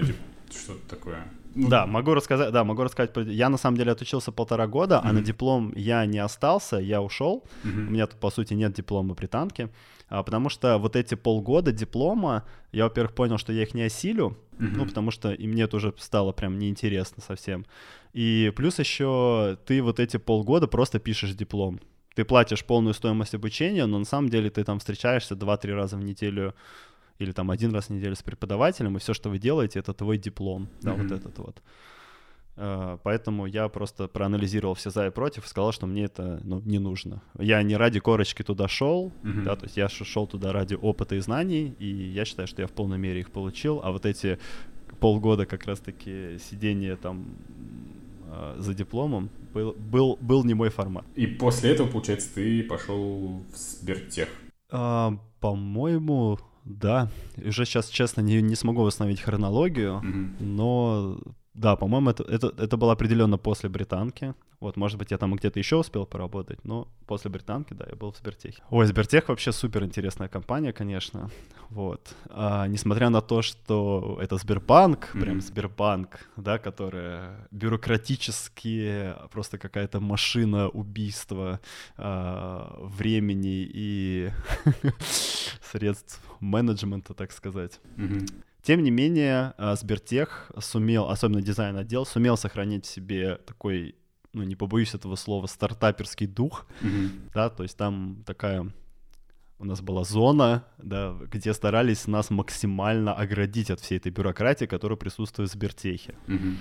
[0.51, 1.25] Что-то такое?
[1.55, 3.13] Ну, Да, могу рассказать, да, могу рассказать.
[3.13, 7.03] про- Я на самом деле отучился полтора года, а на диплом я не остался, я
[7.03, 7.45] ушел.
[7.65, 7.89] мгм.
[7.89, 9.69] У меня тут, по сути, нет диплома британки,
[10.09, 14.37] а, потому что вот эти полгода диплома, я, во-первых, понял, что я их не осилю,
[14.59, 14.75] Мгм.
[14.79, 17.65] ну, потому что и мне это уже стало прям неинтересно совсем.
[18.13, 21.81] И плюс еще ты вот эти полгода просто пишешь диплом.
[22.15, 26.05] Ты платишь полную стоимость обучения, но на самом деле ты там встречаешься 2-3 раза в
[26.05, 26.55] неделю
[27.21, 30.19] или там один раз в неделю с преподавателем, и все, что вы делаете, это твой
[30.19, 31.15] диплом, да, вот Мгм.
[31.15, 31.63] этот вот.
[32.57, 36.61] Э, Поэтому я просто проанализировал все за и против и сказал, что мне это ну,
[36.65, 37.23] не нужно.
[37.39, 39.45] Я не ради корочки туда шел, Мгм.
[39.45, 42.67] да, то есть я шел туда ради опыта и знаний, и я считаю, что я
[42.67, 44.39] в полной мере их получил, а вот эти
[44.99, 47.27] полгода как раз-таки сидения там
[48.33, 51.05] э, за дипломом был, был, был не мой формат.
[51.17, 54.29] И после этого, получается, ты пошел в Сбертех.
[54.71, 57.09] А, по-моему, да.
[57.37, 60.37] Уже сейчас, честно, не, не смогу восстановить хронологию, Мгм.
[60.41, 61.19] но
[61.55, 64.35] да, по-моему, это, это, это было определенно после британки.
[64.61, 68.13] Вот, может быть, я там где-то еще успел поработать, но после британки, да, я был
[68.13, 68.63] в Сбертехе.
[68.71, 71.31] Ой, Сбертех вообще супер интересная компания, конечно.
[71.71, 72.15] Вот.
[72.29, 75.41] А, несмотря на то, что это Сбербанк, прям Мгм.
[75.41, 81.61] Сбербанк, да, которая бюрократически просто какая-то машина убийства
[81.97, 84.31] а, времени и
[85.63, 87.81] средств менеджмента, так сказать.
[88.63, 93.95] Тем не менее, а, Сбертех сумел, особенно дизайн-отдел, сумел сохранить в себе такой,
[94.33, 97.11] ну, не побоюсь этого слова, стартаперский дух, Мгм.
[97.35, 98.71] да, то есть там такая
[99.59, 104.97] у нас была зона, да, где старались нас максимально оградить от всей этой бюрократии, которая
[104.97, 106.15] присутствует в Сбертехе.
[106.27, 106.59] Мгм.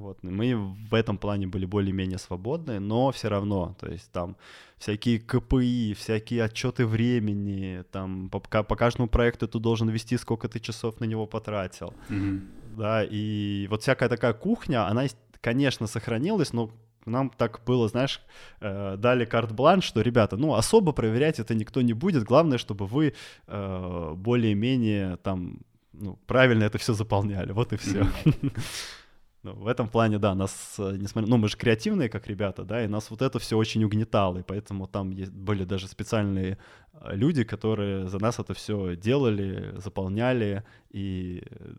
[0.00, 0.54] Вот, мы
[0.90, 4.34] в этом плане были более-менее свободны, но все равно, то есть там
[4.78, 10.58] всякие КПИ, всякие отчеты времени, там по, по каждому проекту ты должен вести, сколько ты
[10.58, 12.40] часов на него потратил, Мгм.
[12.78, 15.04] да, и вот всякая такая кухня, она,
[15.42, 16.70] конечно, сохранилась, но
[17.04, 18.22] нам так было, знаешь,
[18.62, 23.12] э, дали карт-бланш, что, ребята, ну, особо проверять это никто не будет, главное, чтобы вы
[23.46, 25.58] э, более-менее там,
[25.92, 28.06] ну, правильно это все заполняли, вот и все.
[29.42, 32.84] Ну, в этом плане, да, нас, э, несмотря, ну, мы же креативные, как ребята, да,
[32.84, 36.58] и нас вот это все очень угнетало, и поэтому там есть, были даже специальные
[36.92, 41.72] э, люди, которые за нас это все делали, заполняли и э,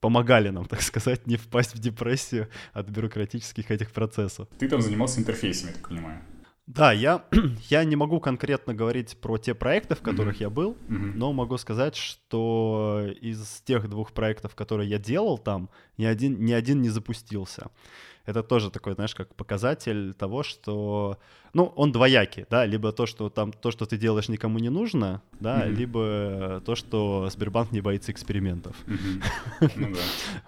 [0.00, 4.46] помогали нам, так сказать, не впасть в депрессию от бюрократических этих процессов.
[4.58, 6.20] Ты там занимался интерфейсами, я так понимаю.
[6.66, 7.24] Да, я,
[7.68, 10.40] я не могу конкретно говорить про те проекты, в которых Мгм.
[10.42, 11.18] я был, Мгм.
[11.18, 16.52] но могу сказать, что из тех двух проектов, которые я делал там, ни один, ни
[16.52, 17.70] один не запустился.
[18.26, 21.18] Это тоже такой, знаешь, как показатель того, что,
[21.52, 25.22] ну, он двоякий, да, либо то, что там, то, что ты делаешь, никому не нужно,
[25.40, 25.74] да, mm-hmm.
[25.74, 28.76] либо то, что Сбербанк не боится экспериментов.
[28.86, 29.70] Mm-hmm.
[29.76, 30.00] Ну, да.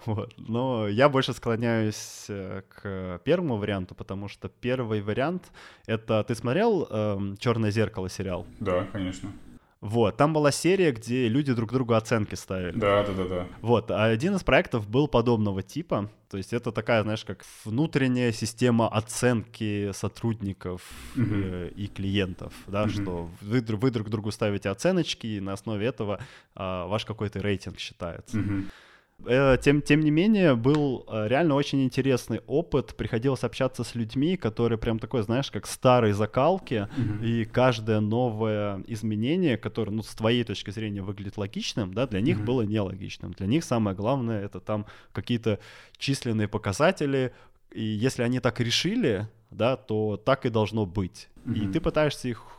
[0.05, 0.33] вот.
[0.37, 5.51] Но я больше склоняюсь э, к первому варианту, потому что первый вариант—
[5.85, 6.23] это...
[6.23, 8.45] Ты смотрел эм, «Черное зеркало» сериал?
[8.59, 9.31] Да, конечно.
[9.79, 12.77] Вот, там была серия, где люди друг другу оценки ставили.
[12.77, 13.47] Да, да, да, да.
[13.61, 16.09] Вот, а один из проектов был подобного типа.
[16.29, 20.81] То есть это такая, знаешь, как внутренняя система оценки сотрудников
[21.15, 25.85] э, и клиентов, да, mm что вы, вы друг другу ставите оценочки, и на основе
[25.85, 26.19] этого
[26.55, 28.37] э, ваш какой-то рейтинг считается.
[28.37, 28.86] mm Э,
[29.61, 32.95] тем, тем не менее, был э, реально очень интересный опыт.
[32.95, 37.25] Приходилось общаться с людьми, которые прям такой, знаешь, как старые закалки, mm-hmm.
[37.25, 42.37] и каждое новое изменение, которое, ну, с твоей точки зрения выглядит логичным, да, для них
[42.37, 42.45] mm-hmm.
[42.45, 43.33] было нелогичным.
[43.33, 45.59] Для них самое главное— это там какие-то
[45.97, 47.33] численные показатели,
[47.71, 51.27] и если они так решили, да, то так и должно быть.
[51.45, 51.69] Mm-hmm.
[51.69, 52.56] И ты пытаешься их Э,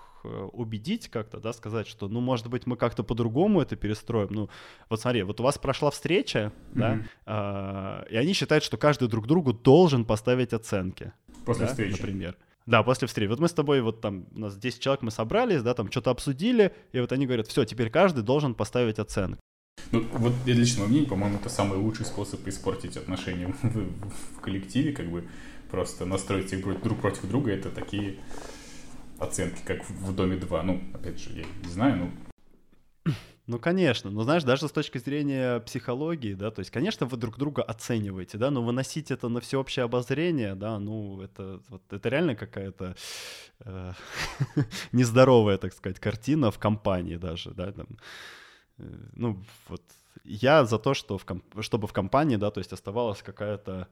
[0.52, 4.28] убедить как-то, да, сказать, что, ну, может быть, мы как-то по-другому это перестроим.
[4.30, 4.48] Ну,
[4.88, 6.78] вот смотри, вот у вас прошла встреча, mm-hmm.
[6.78, 11.12] да, а, и они считают, что каждый друг другу должен поставить оценки.
[11.44, 11.92] После да, встречи.
[11.92, 12.36] Например.
[12.66, 13.30] Да, после встречи.
[13.30, 16.10] Вот мы с тобой, вот там, у нас 10 человек, мы собрались, да, там что-то
[16.10, 19.40] обсудили, и вот они говорят, все, теперь каждый должен поставить оценку.
[19.90, 24.40] Ну, вот я лично мнение, по-моему, это самый лучший способ испортить отношения в, в, в
[24.40, 25.24] коллективе, как бы
[25.70, 28.16] просто настроить их друг против друга, это такие
[29.18, 30.62] оценки, как в «Доме 2».
[30.62, 32.10] Ну, опять же, я не знаю, ну...
[33.46, 37.38] Ну, конечно, но знаешь, даже с точки зрения психологии, да, то есть, конечно, вы друг
[37.38, 42.34] друга оцениваете, да, но выносить это на всеобщее обозрение, да, ну, это, вот, это реально
[42.34, 42.94] какая-то
[43.60, 43.92] э,
[44.92, 47.86] нездоровая, так сказать, картина в компании даже, да, там,
[48.76, 48.82] э,
[49.14, 49.82] ну, вот,
[50.24, 53.88] я за то, что в комп- чтобы в компании, да, то есть оставалась какая-то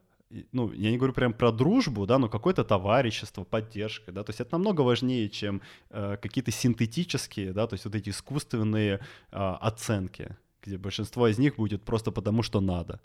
[0.53, 4.41] ну, я не говорю прям про дружбу, да, но какое-то товарищество, поддержка, да, то есть
[4.41, 10.37] это намного важнее, чем э, какие-то синтетические, да, то есть вот эти искусственные э, оценки,
[10.62, 13.01] где большинство из них будет просто потому, что надо.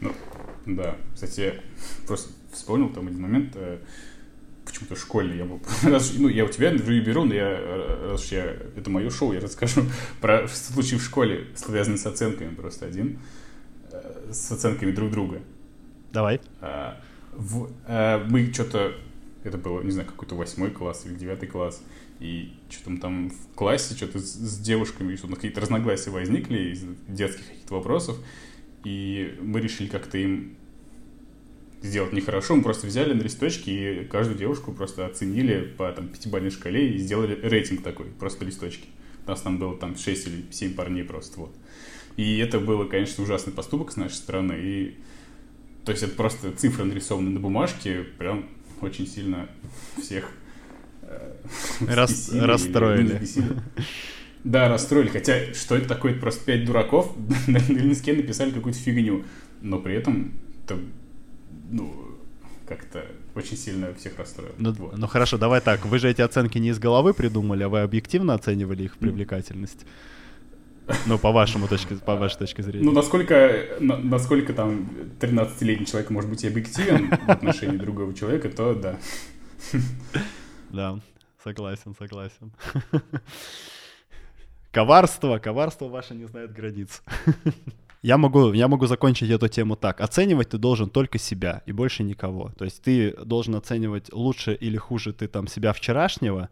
[0.00, 0.14] Ну,
[0.64, 1.60] да, кстати,
[2.06, 3.80] просто вспомнил там один момент, э,
[4.64, 7.60] почему-то школьный, я был, раз, ну, я у тебя интервью беру, но я,
[8.10, 9.82] раз я, это мое шоу, я расскажу
[10.22, 13.18] про случай в школе, связанный с оценками просто один
[14.30, 15.40] с оценками друг друга.
[16.12, 16.40] Давай.
[16.60, 17.00] А,
[17.32, 18.94] в, а, мы что-то,
[19.44, 21.82] это было, не знаю, какой-то восьмой класс или девятый класс,
[22.20, 27.46] и что-то там в классе что-то с, с девушками, что-то какие-то разногласия возникли из детских
[27.46, 28.18] каких-то вопросов,
[28.84, 30.56] и мы решили как-то им
[31.82, 36.50] сделать нехорошо, мы просто взяли на листочки и каждую девушку просто оценили по там, пятибалльной
[36.50, 38.86] шкале и сделали рейтинг такой, просто листочки.
[39.26, 41.54] У нас там было там 6 или 7 парней просто, вот.
[42.16, 44.54] И это было, конечно, ужасный поступок с нашей стороны.
[44.58, 44.98] И,
[45.84, 48.46] то есть это просто цифры нарисованы на бумажке, прям
[48.80, 49.48] очень сильно
[50.00, 50.30] всех
[51.02, 51.32] э,
[51.86, 53.20] Рас, расстроили.
[54.44, 55.08] Да, расстроили.
[55.08, 56.12] Хотя, что это такое?
[56.12, 57.14] Это просто пять дураков
[57.46, 59.24] на листке написали какую-то фигню.
[59.60, 60.32] Но при этом
[60.64, 60.78] это,
[61.70, 62.18] ну,
[62.66, 64.54] как-то очень сильно всех расстроило.
[64.58, 64.96] Ну, вот.
[64.96, 65.84] ну хорошо, давай так.
[65.84, 69.86] Вы же эти оценки не из головы придумали, а вы объективно оценивали их привлекательность.
[71.06, 72.84] Ну, по вашему точке, по вашей точке зрения.
[72.84, 74.88] Ну, насколько, на, насколько там
[75.20, 78.96] 13-летний человек может быть объективен в отношении другого человека, то да.
[80.70, 81.00] Да,
[81.42, 82.52] согласен, согласен.
[84.72, 87.02] Коварство, коварство ваше не знает границ.
[88.02, 90.00] Я могу, я могу закончить эту тему так.
[90.00, 92.50] Оценивать ты должен только себя и больше никого.
[92.56, 96.48] То есть ты должен оценивать лучше или хуже ты там себя вчерашнего,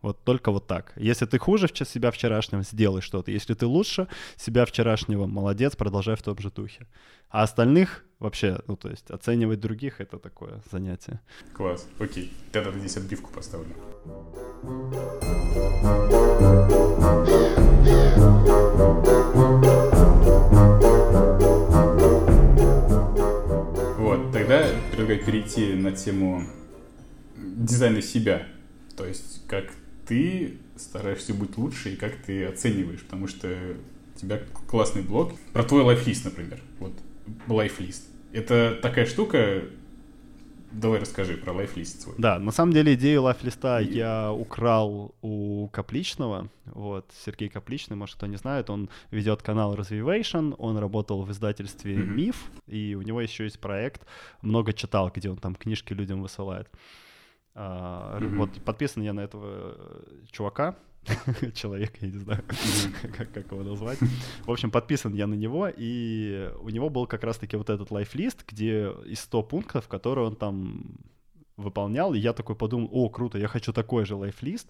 [0.00, 0.92] вот только вот так.
[0.96, 3.30] Если ты хуже себя вчерашнего, сделай что-то.
[3.30, 4.06] Если ты лучше
[4.36, 6.86] себя вчерашнего, молодец, продолжай в том же духе.
[7.30, 11.20] А остальных вообще, ну то есть оценивать других— это такое занятие.
[11.52, 12.32] Класс, окей.
[12.52, 13.74] Тогда здесь отбивку поставлю.
[23.98, 26.44] Вот, тогда предлагаю перейти на тему
[27.36, 28.46] дизайна себя.
[28.96, 29.66] То есть, как
[30.08, 33.48] ты стараешься быть лучше и как ты оцениваешь, потому что
[34.14, 36.60] у тебя классный блог про твой лайфлист, например.
[36.80, 36.94] Вот,
[37.46, 38.04] лайфлист.
[38.32, 39.62] Это такая штука,
[40.70, 42.14] Давай расскажи про лайфлист свой.
[42.18, 43.94] Да, на самом деле идею лайфлиста и...
[43.94, 46.50] я украл у Капличного.
[46.66, 51.94] Вот, Сергей Капличный, может, кто не знает, он ведет канал Развивation, он работал в издательстве
[51.94, 52.06] mm-hmm.
[52.06, 54.02] Миф, и у него еще есть проект
[54.42, 56.68] «Много читал», где он там книжки людям высылает.
[57.58, 58.36] Uh, mm-hmm.
[58.36, 60.76] Вот подписан я на этого э, чувака.
[61.54, 62.44] человек, я не знаю,
[63.16, 63.98] как, как его назвать.
[64.44, 68.44] В общем, подписан я на него, и у него был как раз-таки вот этот лайфлист,
[68.46, 70.98] где из 100 пунктов, которые он там
[71.56, 74.68] выполнял, и я такой подумал, о, круто, я хочу такой же лайфлист.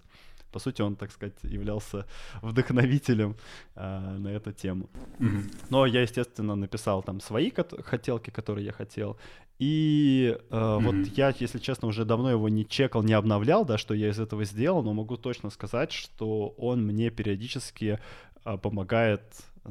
[0.52, 2.06] По сути, он, так сказать, являлся
[2.42, 3.36] вдохновителем
[3.74, 4.88] э, на эту тему.
[5.18, 5.54] Mm-hmm.
[5.70, 7.52] Но я, естественно, написал там свои
[7.84, 9.16] хотелки, которые я хотел.
[9.58, 10.80] И э, mm-hmm.
[10.80, 14.18] вот я, если честно, уже давно его не чекал, не обновлял, да, что я из
[14.20, 17.98] этого сделал, но могу точно сказать, что он мне периодически
[18.44, 19.22] э, помогает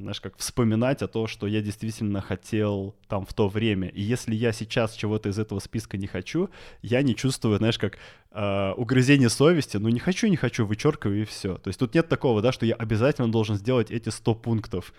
[0.02, 3.90] знаешь, как вспоминать о том, что я действительно хотел там в то время.
[3.90, 6.50] И если я сейчас чего-то из этого списка не хочу,
[6.82, 7.98] я не чувствую, знаешь, как
[8.32, 11.58] э, угрызение совести, ну не хочу, не хочу, вычеркиваю и все.
[11.58, 14.94] То есть тут нет такого, да, что я обязательно должен сделать эти 100 пунктов.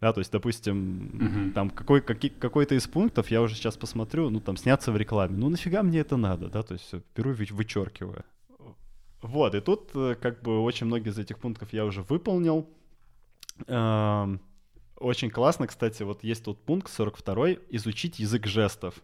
[0.00, 1.52] Да, то есть, допустим, uh-huh.
[1.52, 5.36] там какой, какой, какой-то из пунктов я уже сейчас посмотрю, ну там сняться в рекламе.
[5.36, 8.24] Ну нафига мне это надо, да, то есть все, беру вычеркиваю.
[9.22, 12.68] Вот, и тут э, как бы очень многие из этих пунктов я уже выполнил.
[13.66, 18.94] Очень классно, кстати, вот есть тут пункт 42 «Изучить язык жестов».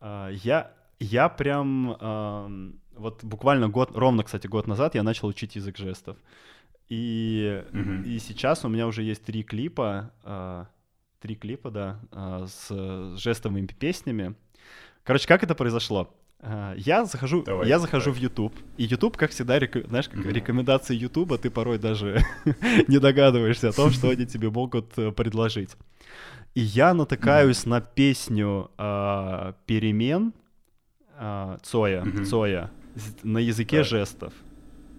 [0.00, 5.76] А, я, я прям, вот буквально год, ровно, кстати, год назад я начал учить язык
[5.76, 6.16] жестов.
[6.88, 8.04] И, mm-hmm.
[8.04, 10.66] и сейчас у меня уже есть три клипа, а,
[11.20, 14.34] три клипа, да, а, с жестовыми песнями.
[15.02, 16.14] Короче, как это произошло?
[16.44, 18.18] А, я захожу, давай, я захожу давай.
[18.18, 19.86] в YouTube, и YouTube, как всегда, рек...
[19.86, 20.32] знаешь, как mm-hmm.
[20.32, 22.20] рекомендации YouTube, ты порой даже
[22.88, 25.70] не догадываешься о том, что они тебе могут э, предложить.
[26.54, 27.68] И я натыкаюсь mm-hmm.
[27.68, 30.32] на песню э, перемен
[31.16, 32.24] э, Цоя, mm-hmm.
[32.24, 32.70] Цоя
[33.22, 33.84] на языке да.
[33.84, 34.34] жестов.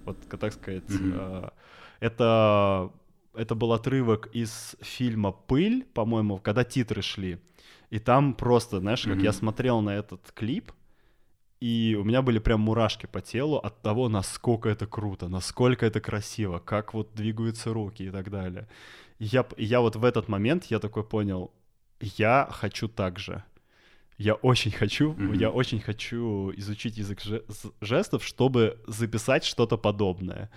[0.05, 1.43] Вот, так сказать, mm-hmm.
[1.43, 1.49] э,
[1.99, 2.89] это
[3.35, 7.39] это был отрывок из фильма "Пыль", по-моему, когда титры шли,
[7.89, 9.23] и там просто, знаешь, как mm-hmm.
[9.23, 10.71] я смотрел на этот клип
[11.63, 16.01] и у меня были прям мурашки по телу от того, насколько это круто, насколько это
[16.01, 18.67] красиво, как вот двигаются руки и так далее.
[19.19, 21.53] И я, я вот в этот момент, я такой понял,
[22.01, 23.43] я хочу так же.
[24.17, 25.37] Я очень хочу, mm-hmm.
[25.37, 27.21] я очень хочу изучить язык
[27.79, 30.49] жестов, чтобы записать что-то подобное.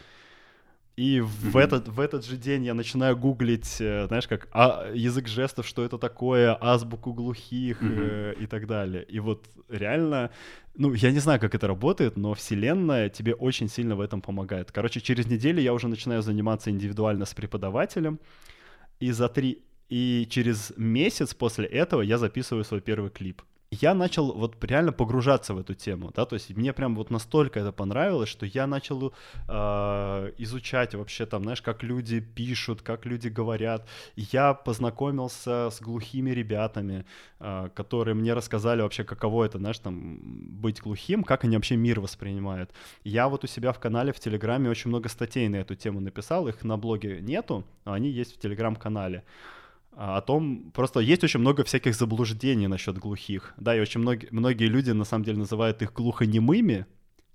[0.97, 1.51] И mm-hmm.
[1.51, 5.67] в, этот, в этот же день я начинаю гуглить, э, знаешь, как а, язык жестов,
[5.67, 8.35] что это такое, азбуку глухих mm-hmm.
[8.39, 9.05] э, и так далее.
[9.05, 10.31] И вот реально,
[10.75, 14.73] ну, я не знаю, как это работает, но Вселенная тебе очень сильно в этом помогает.
[14.73, 18.19] Короче, через неделю я уже начинаю заниматься индивидуально с преподавателем,
[19.01, 19.63] и за три...
[19.89, 25.55] И через месяц после этого я записываю свой первый клип я начал вот реально погружаться
[25.55, 29.13] в эту тему, да, то есть мне прям вот настолько это понравилось, что я начал
[29.49, 33.89] э, изучать вообще там, знаешь, как люди пишут, как люди говорят.
[34.17, 37.05] Я познакомился с глухими ребятами,
[37.41, 42.01] э, которые мне рассказали вообще, каково это, знаешь, там быть глухим, как они вообще мир
[42.01, 42.71] воспринимают.
[43.05, 46.47] Я вот у себя в канале в Телеграме очень много статей на эту тему написал,
[46.49, 49.25] их на блоге нету, но они есть в Телеграм-канале.
[49.97, 54.69] О том, просто есть очень много всяких заблуждений насчет глухих, да, и очень многие, многие
[54.69, 56.87] люди на самом деле называют их глухонемыми,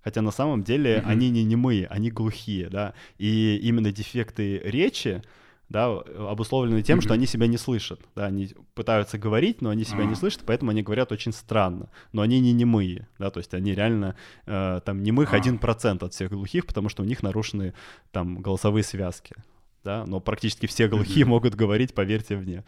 [0.04, 1.06] хотя на самом деле mm-hmm.
[1.06, 5.24] они не немые, они глухие, да, и именно дефекты речи,
[5.69, 7.02] да, обусловлены тем, mm-hmm.
[7.02, 10.10] что они себя не слышат, да, они пытаются говорить, но они себя mm-hmm.
[10.10, 13.74] не слышат, поэтому они говорят очень странно, но они не немые, да, то есть они
[13.74, 15.60] реально, э, там, немых mm-hmm.
[15.60, 17.74] 1% от всех глухих, потому что у них нарушены,
[18.12, 19.36] там, голосовые связки,
[19.83, 22.63] да, но практически все глухие могут говорить, поверьте мне.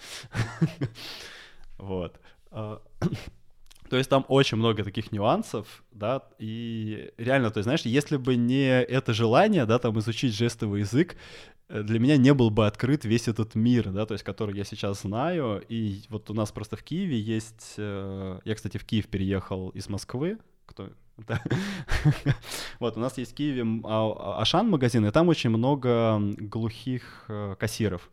[1.78, 2.20] Вот.
[2.52, 2.82] А,
[3.90, 8.36] то есть там очень много таких нюансов, да, и реально, то есть, знаешь, если бы
[8.36, 11.18] не это желание, да, там изучить жестовый язык,
[11.68, 14.64] э, для меня не был бы открыт весь этот мир, да, то есть, который я
[14.64, 19.08] сейчас знаю, и вот у нас просто в Киеве есть, э, я, кстати, в Киев
[19.08, 20.90] переехал из Москвы, кто.
[22.80, 27.56] вот, у нас есть в Киеве а, Ашан магазин, и там очень много глухих э,
[27.60, 28.10] кассиров.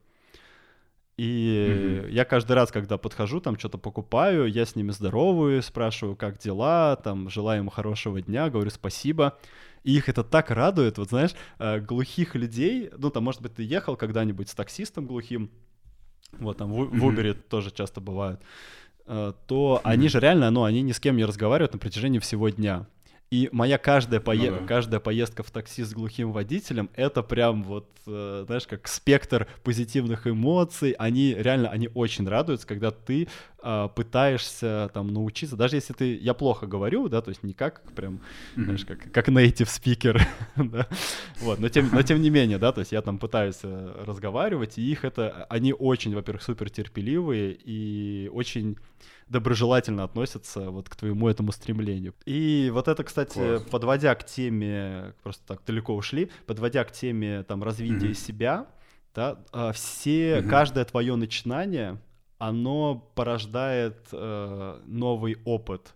[1.17, 2.11] И mm-hmm.
[2.13, 6.97] я каждый раз, когда подхожу, там что-то покупаю, я с ними здоровую, спрашиваю, как дела,
[6.97, 9.39] там, желаю им хорошего дня, говорю спасибо.
[9.83, 13.63] И их это так радует, вот знаешь, э, глухих людей, ну там, может быть, ты
[13.63, 15.51] ехал когда-нибудь с таксистом глухим,
[16.39, 16.99] вот там в, mm-hmm.
[16.99, 18.41] в Uber тоже часто бывает.
[19.13, 22.49] Э, то они же реально, ну, они ни с кем не разговаривают на протяжении всего
[22.49, 22.87] дня.
[23.33, 24.53] И моя каждая, пое...
[24.53, 24.67] ну, да.
[24.67, 30.29] каждая поездка в такси с глухим водителем, это прям вот, э, знаешь, как спектр позитивных
[30.29, 30.93] эмоций.
[30.93, 33.27] Они реально, они очень радуются, когда ты
[33.63, 37.83] а, пытаешься там научиться, даже если ты, я плохо говорю, да, то есть не как
[37.93, 38.15] прям,
[38.57, 38.65] mm-hmm.
[38.65, 40.23] знаешь, как, как native speaker,
[40.57, 40.87] да,
[41.41, 44.79] вот, но тем, но тем не менее, да, то есть я там пытаюсь э, разговаривать,
[44.79, 48.77] и их это, они очень, во-первых, супер терпеливые и очень
[49.29, 52.15] доброжелательно относятся вот к твоему этому стремлению.
[52.27, 53.63] И вот это, кстати, Класс.
[53.71, 58.27] подводя к теме, просто так далеко ушли, подводя к теме там развития mm-hmm.
[58.27, 58.67] себя,
[59.15, 60.49] да, а, все, mm-hmm.
[60.49, 61.99] каждое твое начинание,
[62.39, 65.95] оно порождает э, новый опыт,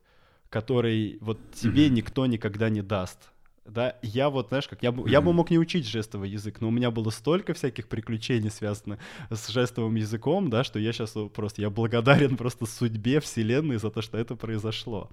[0.48, 1.90] который вот тебе mm-hmm.
[1.90, 3.30] никто никогда не даст.
[3.64, 6.68] Да, я вот, знаешь, как я бы, я бы мог не учить жестовый язык, но
[6.68, 8.98] у меня было столько всяких приключений, связанных
[9.30, 14.02] с жестовым языком, да, что я сейчас просто, я благодарен просто судьбе вселенной за то,
[14.02, 15.10] что это произошло.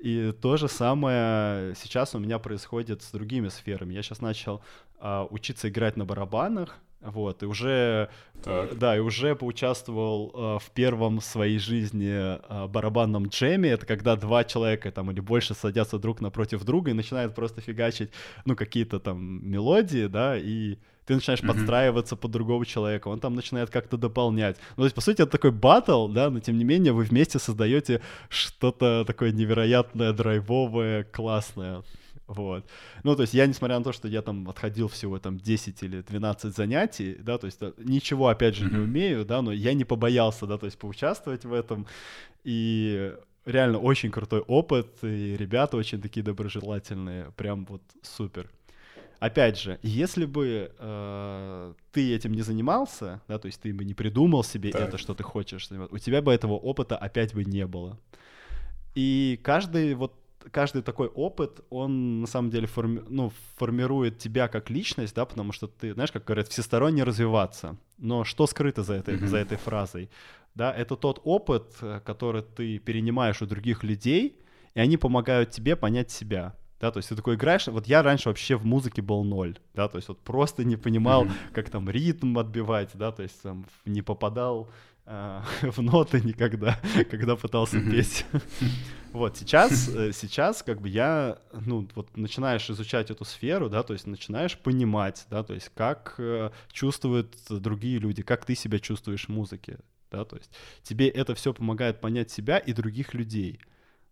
[0.00, 3.94] И то же самое сейчас у меня происходит с другими сферами.
[3.94, 4.62] Я сейчас начал
[4.98, 6.76] а, учиться играть на барабанах,
[7.10, 8.08] вот, и уже,
[8.42, 8.76] так.
[8.78, 13.70] да, и уже поучаствовал э, в первом в своей жизни э, барабанном джеме.
[13.70, 18.10] Это когда два человека там или больше садятся друг напротив друга и начинают просто фигачить,
[18.44, 21.46] ну, какие-то там мелодии, да, и ты начинаешь mm-hmm.
[21.46, 24.56] подстраиваться под другого человека, он там начинает как-то дополнять.
[24.76, 27.38] Ну, то есть, по сути, это такой батл, да, но тем не менее вы вместе
[27.38, 31.82] создаете что-то такое невероятное, драйвовое, классное.
[32.26, 32.66] Вот.
[33.04, 36.02] Ну, то есть я, несмотря на то, что я там отходил всего там 10 или
[36.02, 39.84] 12 занятий, да, то есть да, ничего, опять же, не умею, да, но я не
[39.84, 41.86] побоялся, да, то есть поучаствовать в этом.
[42.42, 43.14] И
[43.44, 48.50] реально очень крутой опыт, и ребята очень такие доброжелательные, прям вот супер.
[49.18, 53.94] Опять же, если бы э, ты этим не занимался, да, то есть ты бы не
[53.94, 54.82] придумал себе так.
[54.82, 57.98] это, что ты хочешь, у тебя бы этого опыта опять бы не было.
[58.94, 60.12] И каждый вот
[60.50, 65.52] каждый такой опыт, он на самом деле форми, ну, формирует тебя как личность, да, потому
[65.52, 67.76] что ты, знаешь, как говорят, всесторонне развиваться.
[67.98, 69.26] Но что скрыто за этой, mm-hmm.
[69.26, 70.10] за этой фразой?
[70.54, 74.38] Да, это тот опыт, э, который ты перенимаешь у других людей,
[74.74, 76.54] и они помогают тебе понять себя.
[76.80, 79.88] Да, то есть ты такой играешь, вот я раньше вообще в музыке был ноль, да,
[79.88, 81.52] то есть вот просто не понимал, mm-hmm.
[81.52, 84.68] как там ритм отбивать, да, то есть там не попадал
[85.62, 86.78] в ноты никогда,
[87.10, 88.26] когда пытался петь.
[89.12, 93.92] вот, сейчас, э, сейчас как бы я, ну, вот начинаешь изучать эту сферу, да, то
[93.92, 99.26] есть начинаешь понимать, да, то есть как э, чувствуют другие люди, как ты себя чувствуешь
[99.26, 99.78] в музыке,
[100.10, 100.50] да, то есть
[100.82, 103.60] тебе это все помогает понять себя и других людей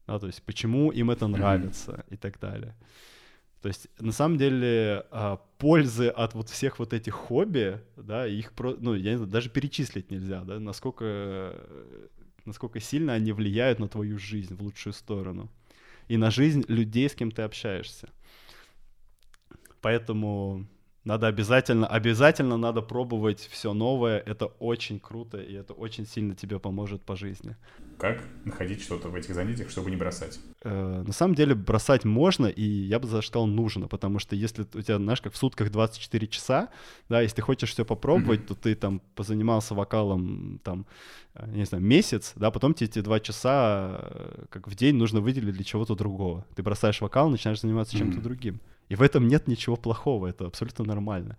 [0.07, 2.75] да, то есть почему им это нравится и так далее.
[3.65, 8.53] То есть на самом деле а, пользы от вот всех вот этих хобби, да, их
[8.59, 11.67] ну я не знаю, даже перечислить нельзя, да, насколько
[12.45, 15.51] насколько сильно они влияют на твою жизнь в лучшую сторону
[16.09, 18.11] и на жизнь людей, с кем ты общаешься.
[19.81, 20.67] Поэтому
[21.05, 24.19] надо обязательно, обязательно надо пробовать все новое.
[24.19, 27.57] Это очень круто, и это очень сильно тебе поможет по жизни.
[27.99, 30.41] Как находить что-то в этих занятиях, чтобы не бросать?
[30.63, 34.63] Э, на самом деле бросать можно, и я бы даже сказал нужно, потому что если
[34.63, 36.71] у тебя, знаешь, как в сутках 24 часа,
[37.11, 38.47] да, если ты хочешь все попробовать, mm-hmm.
[38.47, 40.87] то ты там позанимался вокалом там,
[41.35, 45.21] э, не знаю, месяц, да, потом тебе эти два часа э, как в день нужно
[45.21, 46.47] выделить для чего-то другого.
[46.57, 47.99] Ты бросаешь вокал, начинаешь заниматься mm-hmm.
[47.99, 48.61] чем-то другим.
[48.89, 51.37] И в этом нет ничего плохого, это абсолютно нормально.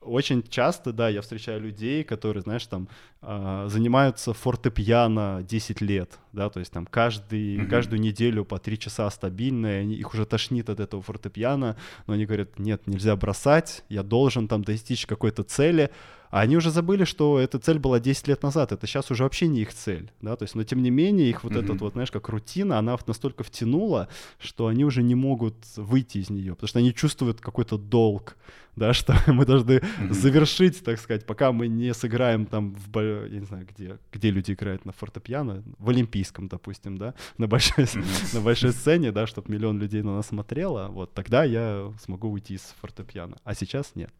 [0.00, 2.88] Очень часто, да, я встречаю людей, которые, знаешь, там
[3.20, 7.66] э, занимаются фортепиано 10 лет, да, то есть там каждый, mm-hmm.
[7.68, 11.76] каждую неделю по 3 часа стабильно, и они, их уже тошнит от этого фортепиано,
[12.08, 15.90] но они говорят, нет, нельзя бросать, я должен там достичь какой-то цели,
[16.32, 18.72] а они уже забыли, что эта цель была 10 лет назад.
[18.72, 20.10] Это сейчас уже вообще не их цель.
[20.22, 20.34] Да?
[20.34, 21.64] То есть, но тем не менее, их вот mm-hmm.
[21.64, 24.08] этот вот, знаешь, как рутина, она настолько втянула,
[24.38, 28.38] что они уже не могут выйти из нее, потому что они чувствуют какой-то долг,
[28.76, 30.12] да, что мы должны mm-hmm.
[30.14, 34.52] завершить, так сказать, пока мы не сыграем там в, я не знаю, где, где люди
[34.52, 38.36] играют на фортепиано, в Олимпийском, допустим, да, на большой, mm-hmm.
[38.36, 42.54] на большой сцене, да, чтобы миллион людей на нас смотрело, вот тогда я смогу уйти
[42.54, 44.10] из фортепиано, а сейчас нет.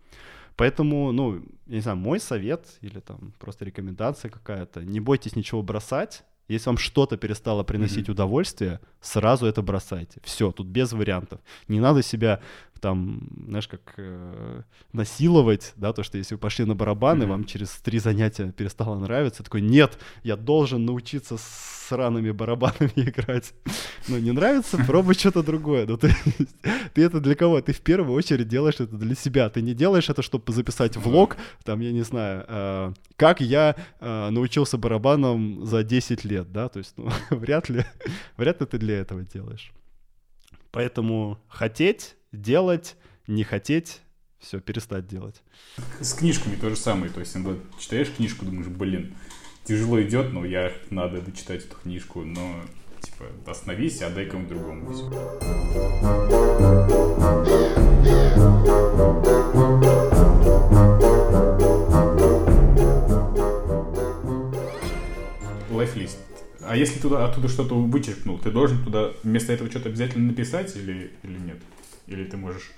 [0.56, 1.36] Поэтому, ну,
[1.66, 6.68] я не знаю, мой совет или там просто рекомендация какая-то, не бойтесь ничего бросать, если
[6.68, 8.12] вам что-то перестало приносить mm-hmm.
[8.12, 10.20] удовольствие, сразу это бросайте.
[10.22, 11.40] Все, тут без вариантов.
[11.68, 12.40] Не надо себя
[12.82, 14.62] там, знаешь, как э,
[14.92, 17.28] насиловать, да, то, что если вы пошли на барабаны, mm-hmm.
[17.28, 23.54] вам через три занятия перестало нравиться, такой, нет, я должен научиться с сраными барабанами играть.
[24.08, 25.86] Ну, не нравится, пробуй что-то другое.
[25.86, 26.12] Ну, ты,
[26.92, 27.60] ты это для кого?
[27.60, 29.48] Ты в первую очередь делаешь это для себя.
[29.48, 34.30] Ты не делаешь это, чтобы записать влог, там, я не знаю, э, как я э,
[34.30, 37.84] научился барабанам за 10 лет, да, то есть, ну, вряд ли,
[38.36, 39.72] вряд ли ты для этого делаешь.
[40.72, 44.00] Поэтому хотеть делать, не хотеть,
[44.38, 45.42] все, перестать делать.
[46.00, 47.12] С книжками то же самое.
[47.12, 49.14] То есть, иногда читаешь книжку, думаешь, блин,
[49.64, 52.62] тяжело идет, но я надо дочитать эту книжку, но
[53.00, 54.90] типа остановись, отдай кому-то другому.
[65.70, 66.18] Лайфлист.
[66.64, 71.12] А если туда, оттуда что-то вычеркнул, ты должен туда вместо этого что-то обязательно написать или,
[71.22, 71.58] или нет?
[72.12, 72.70] Или ты можешь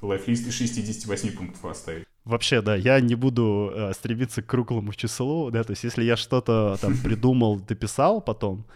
[0.00, 2.04] лайфлист из 68 пунктов оставить?
[2.24, 6.16] Вообще, да, я не буду э, стремиться к круглому числу, да, то есть если я
[6.16, 8.66] что-то там придумал, дописал потом,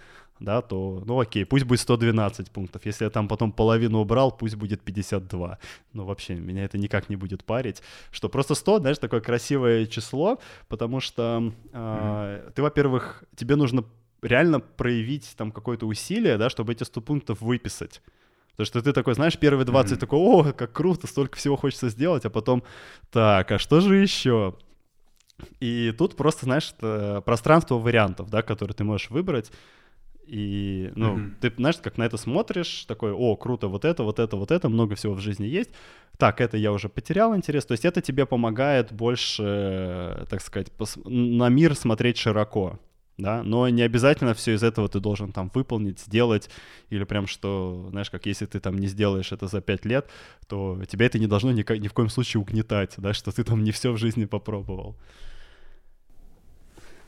[0.41, 2.87] да, то, ну окей, пусть будет 112 пунктов.
[2.87, 5.59] Если я там потом половину убрал, пусть будет 52.
[5.93, 7.83] Ну вообще, меня это никак не будет парить.
[8.11, 10.39] Что просто 100, знаешь, такое красивое число,
[10.69, 12.53] потому что э, mm-hmm.
[12.53, 13.85] ты, во-первых, тебе нужно
[14.23, 18.01] реально проявить там какое-то усилие, да, чтобы эти 100 пунктов выписать.
[18.53, 20.01] Потому что ты такой, знаешь, первые 20 mm-hmm.
[20.01, 22.63] такой, о, как круто, столько всего хочется сделать, а потом,
[23.11, 24.55] так, а что же еще?
[25.61, 26.75] И тут просто, знаешь,
[27.25, 29.51] пространство вариантов, да, которые ты можешь выбрать.
[30.27, 31.35] И, ну, mm-hmm.
[31.41, 34.69] ты, знаешь, как на это смотришь, такой, о, круто, вот это, вот это, вот это,
[34.69, 35.71] много всего в жизни есть.
[36.17, 37.67] Так, это я уже потерял интерес.
[37.67, 42.79] То есть это тебе помогает больше, так сказать, пос- на мир смотреть широко
[43.23, 46.51] да, но не обязательно все из этого ты должен там выполнить, сделать,
[46.91, 50.11] или прям что, знаешь, как если ты там не сделаешь это за пять лет,
[50.49, 53.63] то тебя это не должно ни, ни в коем случае угнетать, да, что ты там
[53.63, 54.97] не все в жизни попробовал.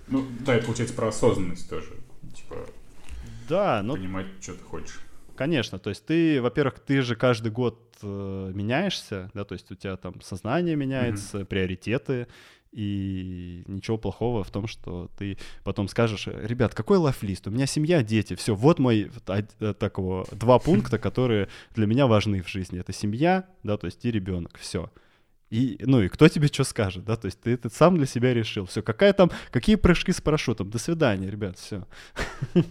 [0.06, 1.90] Ну, да, это получается про осознанность тоже,
[2.34, 2.66] типа,
[3.48, 5.00] да, ну, понимать, что ты хочешь.
[5.36, 9.74] Конечно, то есть ты, во-первых, ты же каждый год э, меняешься, да, то есть у
[9.74, 11.44] тебя там сознание меняется, mm-hmm.
[11.46, 12.28] приоритеты,
[12.74, 17.46] и ничего плохого в том, что ты потом скажешь, ребят, какой лайфлист?
[17.46, 22.42] У меня семья, дети, все, вот мой э, такого два пункта, которые для меня важны
[22.42, 22.80] в жизни.
[22.80, 24.90] Это семья, да, то есть и ребенок, все.
[25.50, 28.34] И, ну и кто тебе что скажет, да, то есть ты, ты сам для себя
[28.34, 31.86] решил, все, какая там, какие прыжки с парашютом, до свидания, ребят, все.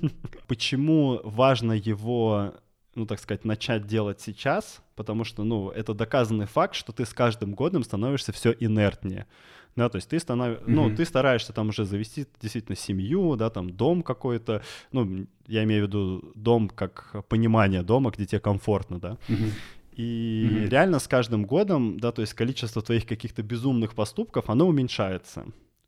[0.48, 2.56] Почему важно его,
[2.96, 4.82] ну так сказать, начать делать сейчас?
[4.96, 9.28] Потому что, ну, это доказанный факт, что ты с каждым годом становишься все инертнее
[9.76, 10.60] да, то есть ты станов...
[10.60, 10.64] mm-hmm.
[10.68, 14.62] ну, ты стараешься там уже завести действительно семью, да, там дом какой-то,
[14.92, 19.52] ну, я имею в виду дом как понимание дома, где тебе комфортно, да, mm-hmm.
[19.96, 20.70] И mm-hmm.
[20.70, 25.46] реально с каждым годом, да, то есть количество твоих каких-то безумных поступков, оно уменьшается.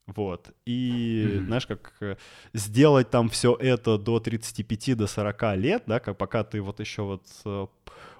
[0.08, 0.51] Вот.
[0.66, 1.45] И, mm-hmm.
[1.45, 2.16] знаешь, как э,
[2.53, 7.01] сделать там все это до 35, до 40 лет, да, как пока ты вот еще
[7.01, 7.68] вот э,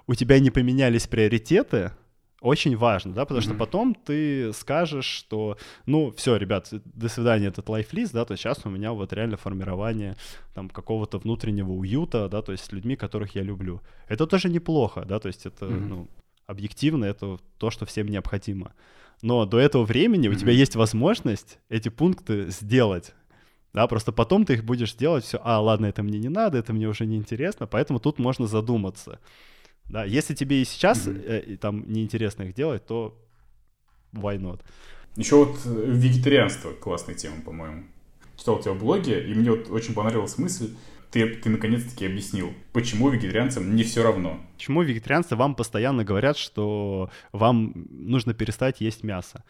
[0.06, 1.92] у тебя не поменялись приоритеты,
[2.46, 3.44] очень важно, да, потому mm-hmm.
[3.44, 8.42] что потом ты скажешь, что, ну, все, ребят, до свидания, этот лайфлист, да, то есть
[8.42, 10.16] сейчас у меня вот реально формирование
[10.54, 13.80] там какого-то внутреннего уюта, да, то есть с людьми, которых я люблю.
[14.08, 15.86] Это тоже неплохо, да, то есть это, mm-hmm.
[15.86, 16.08] ну,
[16.46, 18.72] объективно это то, что всем необходимо.
[19.22, 20.32] Но до этого времени mm-hmm.
[20.32, 23.12] у тебя есть возможность эти пункты сделать,
[23.72, 26.72] да, просто потом ты их будешь делать все, а, ладно, это мне не надо, это
[26.72, 29.18] мне уже не интересно, поэтому тут можно задуматься.
[29.88, 31.54] Да, если тебе и сейчас mm-hmm.
[31.54, 33.16] э, там неинтересно их делать, то
[34.12, 34.60] why not?
[35.16, 37.84] Еще вот э, вегетарианство классная тема, по-моему.
[38.36, 40.70] Читал у тебя в блоге, и мне вот очень понравилась мысль,
[41.10, 44.38] ты, ты наконец-таки объяснил, почему вегетарианцам не все равно.
[44.56, 49.44] Почему вегетарианцы вам постоянно говорят, что вам нужно перестать есть мясо.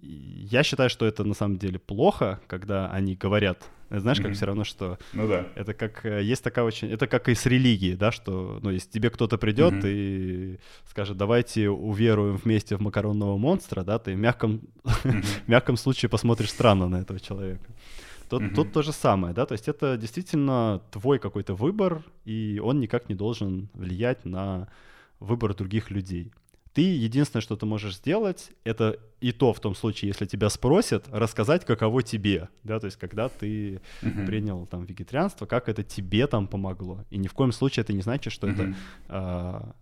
[0.00, 3.70] Я считаю, что это на самом деле плохо, когда они говорят
[4.00, 4.34] знаешь, как mm-hmm.
[4.34, 4.98] все равно, что...
[5.12, 5.46] Ну да.
[5.54, 6.04] Это как...
[6.06, 6.90] Э, есть такая очень...
[6.90, 9.92] Это как и с религией, да, что, ну, если тебе кто-то придет mm-hmm.
[9.92, 15.22] и скажет, давайте уверуем вместе в макаронного монстра, да, ты в мягком, mm-hmm.
[15.46, 17.66] в мягком случае посмотришь странно на этого человека.
[18.30, 18.54] Тут, mm-hmm.
[18.54, 23.10] тут то же самое, да, то есть это действительно твой какой-то выбор, и он никак
[23.10, 24.68] не должен влиять на
[25.20, 26.32] выбор других людей.
[26.74, 31.06] Ты единственное, что ты можешь сделать, это и то в том случае, если тебя спросят,
[31.10, 34.26] рассказать, каково тебе, да, то есть когда ты uh-huh.
[34.26, 37.04] принял там вегетарианство, как это тебе там помогло.
[37.10, 38.52] И ни в коем случае это не значит, что uh-huh.
[38.52, 38.76] это
[39.08, 39.74] а,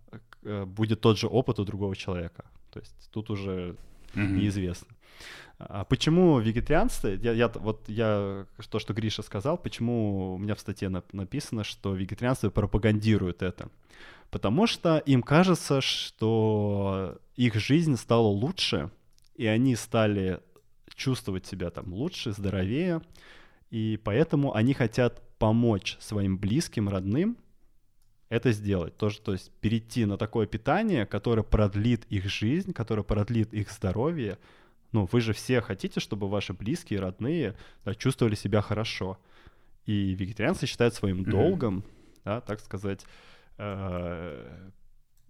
[0.43, 2.43] а, будет тот же опыт у другого человека.
[2.71, 3.75] То есть тут уже
[4.13, 4.27] uh-huh.
[4.27, 4.87] неизвестно.
[5.59, 7.07] А почему вегетарианство?
[7.07, 11.93] Я, я, вот я, то, что Гриша сказал, почему у меня в статье написано, что
[11.93, 13.69] вегетарианство пропагандирует это
[14.31, 18.89] потому что им кажется, что их жизнь стала лучше,
[19.35, 20.39] и они стали
[20.95, 23.01] чувствовать себя там лучше, здоровее,
[23.69, 27.37] и поэтому они хотят помочь своим близким, родным
[28.29, 28.95] это сделать.
[28.95, 34.37] Тоже, то есть перейти на такое питание, которое продлит их жизнь, которое продлит их здоровье.
[34.93, 39.17] Ну, вы же все хотите, чтобы ваши близкие, родные да, чувствовали себя хорошо.
[39.85, 41.29] И вегетарианцы считают своим mm-hmm.
[41.29, 41.83] долгом,
[42.23, 43.05] да, так сказать,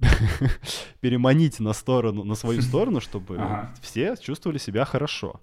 [1.00, 3.74] переманить на сторону, на свою сторону, чтобы ага.
[3.82, 5.40] все чувствовали себя хорошо.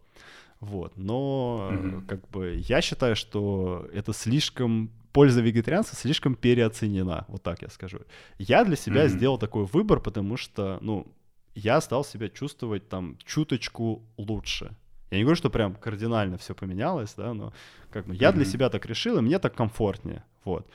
[0.60, 2.06] Вот, но mm-hmm.
[2.06, 8.00] как бы я считаю, что это слишком польза вегетарианства слишком переоценена, вот так я скажу.
[8.38, 9.08] Я для себя mm-hmm.
[9.08, 11.06] сделал такой выбор, потому что, ну,
[11.54, 14.74] я стал себя чувствовать там чуточку лучше.
[15.10, 17.52] Я не говорю, что прям кардинально все поменялось, да, но
[17.90, 18.32] как бы я mm-hmm.
[18.32, 20.66] для себя так решил, и мне так комфортнее, вот.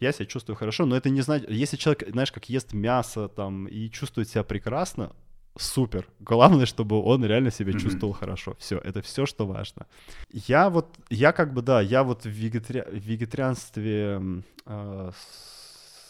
[0.00, 3.66] Я себя чувствую хорошо, но это не значит, если человек, знаешь, как ест мясо там
[3.66, 5.12] и чувствует себя прекрасно,
[5.58, 6.08] супер.
[6.20, 7.80] Главное, чтобы он реально себя mm-hmm.
[7.80, 8.56] чувствовал хорошо.
[8.58, 9.86] Все, это все, что важно.
[10.32, 12.80] Я вот, я как бы, да, я вот в, вегетари...
[12.80, 15.10] в вегетарианстве э,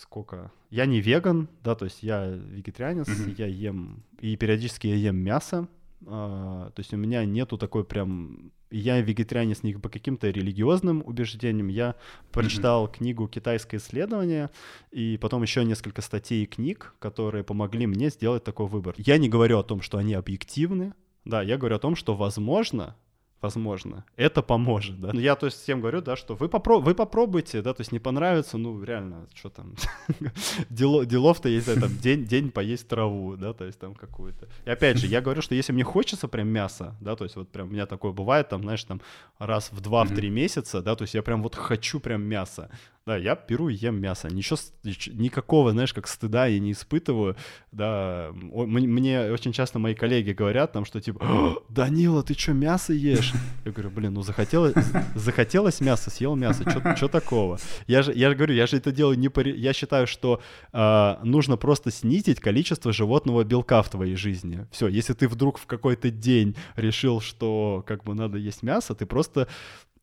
[0.01, 0.53] сколько?
[0.70, 3.34] Я не веган, да, то есть я вегетарианец, mm-hmm.
[3.38, 5.68] я ем, и периодически я ем мясо,
[6.05, 8.53] то есть у меня нету такой прям...
[8.71, 11.67] Я вегетарианец не по каким-то религиозным убеждениям.
[11.69, 11.97] Я
[12.31, 12.97] прочитал mm-hmm.
[12.97, 14.49] книгу «Китайское исследование»
[14.93, 18.95] и потом еще несколько статей и книг, которые помогли мне сделать такой выбор.
[18.97, 20.95] Я не говорю о том, что они объективны,
[21.25, 22.97] да, я говорю о том, что, возможно,
[23.41, 25.11] возможно, это поможет, да.
[25.14, 27.99] Я, то есть, всем говорю, да, что вы, попро вы попробуйте, да, то есть не
[27.99, 29.74] понравится, ну, реально, что там,
[30.70, 34.49] Дело, делов-то есть, да, там, день, день поесть траву, да, то есть там какую-то.
[34.64, 37.49] И опять же, я говорю, что если мне хочется прям мяса, да, то есть вот
[37.49, 39.01] прям у меня такое бывает, там, знаешь, там,
[39.38, 42.70] раз в два-три месяца, да, то есть я прям вот хочу прям мяса,
[43.11, 44.29] да, я беру и ем мясо.
[44.29, 47.35] Ничего, никакого, знаешь, как стыда я не испытываю.
[47.73, 53.33] Да, мне очень часто мои коллеги говорят там, что типа, Данила, ты что, мясо ешь?
[53.65, 54.75] Я говорю, блин, ну захотелось,
[55.17, 57.59] захотелось мясо, съел мясо, что такого?
[57.89, 59.41] Я же, я же говорю, я же это делаю не по...
[59.41, 60.41] Я считаю, что
[60.73, 64.69] э, нужно просто снизить количество животного белка в твоей жизни.
[64.71, 69.05] Все, если ты вдруг в какой-то день решил, что как бы надо есть мясо, ты
[69.05, 69.49] просто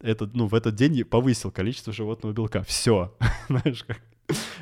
[0.01, 2.63] этот, ну, в этот день повысил количество животного белка.
[2.63, 3.15] Все.
[3.49, 4.01] Знаешь, как...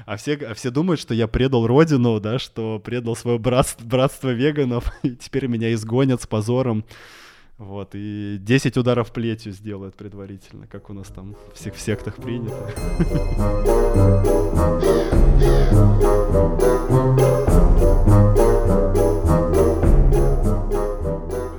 [0.06, 4.30] А все, а все думают, что я предал родину, да, что предал свое братство, братство
[4.30, 6.86] веганов, и теперь меня изгонят с позором.
[7.58, 12.54] Вот, и 10 ударов плетью сделают предварительно, как у нас там всех в сектах принято.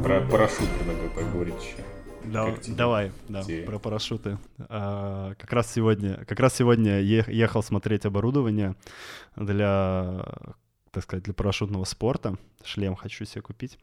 [0.03, 1.96] Про парашют предлагаю поговорить еще.
[2.27, 4.39] Да, давай, да, про парашюты.
[4.59, 8.75] А, как раз сегодня, как раз сегодня ехал смотреть оборудование
[9.37, 10.25] для,
[10.91, 12.37] так сказать, для парашютного спорта.
[12.65, 13.79] Шлем хочу себе купить.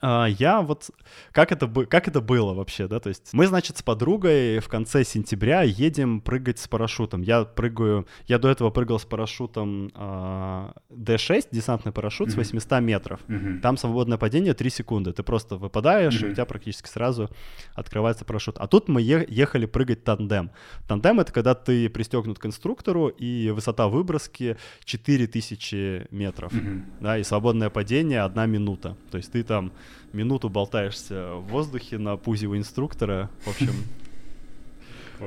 [0.00, 0.90] А, я вот...
[1.32, 3.00] Как это, как это было вообще, да?
[3.00, 7.22] То есть мы, значит, с подругой в конце сентября едем прыгать с парашютом.
[7.22, 8.06] Я прыгаю...
[8.26, 12.44] Я до этого прыгал с парашютом а, D6, десантный парашют mm-hmm.
[12.44, 13.20] с 800 метров.
[13.28, 13.60] Mm-hmm.
[13.60, 15.12] Там свободное падение 3 секунды.
[15.12, 16.28] Ты просто выпадаешь, mm-hmm.
[16.28, 17.30] и у тебя практически сразу
[17.74, 18.58] открывается парашют.
[18.58, 20.50] А тут мы ехали прыгать тандем.
[20.88, 26.52] Тандем— это когда ты пристегнут к инструктору, и высота выброски 4000 метров.
[26.52, 26.82] Mm-hmm.
[27.00, 28.96] Да, и свободное падение— одна минута.
[29.10, 29.72] То есть ты там
[30.12, 33.30] минуту болтаешься в воздухе на пузе у инструктора.
[33.44, 33.72] В общем,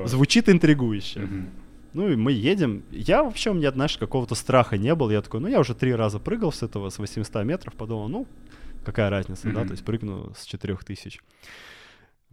[0.06, 1.28] звучит интригующе.
[1.92, 2.82] Ну и мы едем.
[2.90, 5.12] Я вообще, у меня, знаешь, какого-то страха не было.
[5.12, 8.26] Я такой, ну я уже три раза прыгал с этого, с 800 метров, подумал, ну,
[8.84, 11.20] какая разница, да, то есть прыгну с 4000.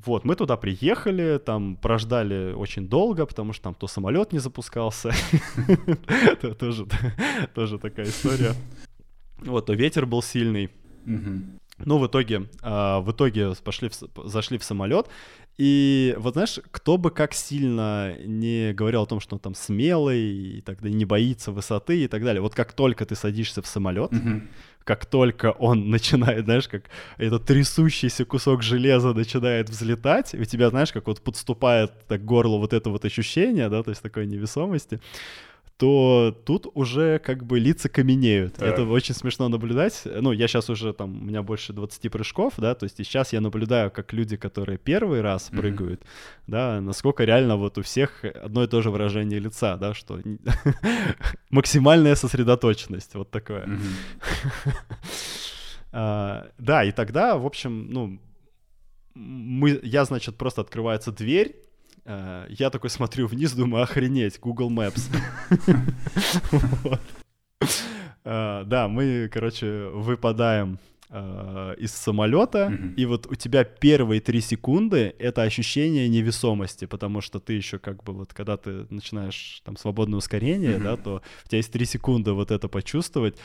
[0.05, 5.11] Вот, мы туда приехали, там прождали очень долго, потому что там то самолет не запускался.
[7.53, 8.53] Тоже такая история.
[9.43, 10.69] Вот, то ветер был сильный.
[11.85, 15.07] Ну, в итоге, э, в итоге пошли в, зашли в самолет,
[15.57, 20.57] и вот знаешь, кто бы как сильно не говорил о том, что он там смелый,
[20.57, 22.41] и тогда не боится высоты и так далее.
[22.41, 24.47] Вот как только ты садишься в самолет, mm-hmm.
[24.83, 26.85] как только он начинает, знаешь, как
[27.17, 32.57] этот трясущийся кусок железа начинает взлетать, у тебя, знаешь, как вот подступает так, к горлу
[32.57, 34.99] вот это вот ощущение, да, то есть такой невесомости,
[35.81, 38.53] то тут уже как бы лица каменеют.
[38.53, 38.69] Так.
[38.69, 40.03] Это очень смешно наблюдать.
[40.05, 43.33] Ну, я сейчас уже там, у меня больше 20 прыжков, да, то есть и сейчас
[43.33, 45.57] я наблюдаю, как люди, которые первый раз mm-hmm.
[45.57, 46.03] прыгают,
[46.45, 50.19] да, насколько реально вот у всех одно и то же выражение лица, да, что
[51.49, 53.67] максимальная сосредоточенность, вот такое.
[55.93, 58.21] А, да, и тогда, в общем, ну,
[59.13, 61.55] мы, я, значит, просто открывается дверь,
[62.05, 65.09] я такой смотрю вниз, думаю, охренеть, Google Maps.
[68.23, 70.79] Э, да, мы, короче, выпадаем
[71.09, 77.39] э, из самолета, и вот у тебя первые три секунды это ощущение невесомости, потому что
[77.39, 81.57] ты еще как бы вот когда ты начинаешь там свободное ускорение, да, то у тебя
[81.57, 83.37] есть три секунды вот это почувствовать,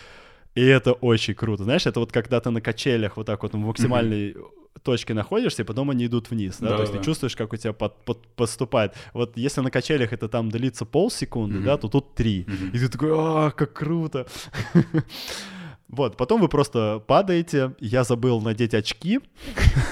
[0.56, 1.64] и это очень круто.
[1.64, 4.34] Знаешь, это вот когда ты на качелях вот так вот в максимальной
[4.82, 6.98] точке находишься, и потом они идут вниз, да, да то есть да.
[6.98, 8.94] ты чувствуешь, как у тебя под, под, подступает.
[9.12, 11.64] Вот если на качелях это там длится полсекунды, mm-hmm.
[11.64, 12.44] да, то тут три.
[12.44, 12.70] Mm-hmm.
[12.72, 14.26] И ты такой, а, как круто.
[15.88, 19.20] Вот, потом вы просто падаете, я забыл надеть очки,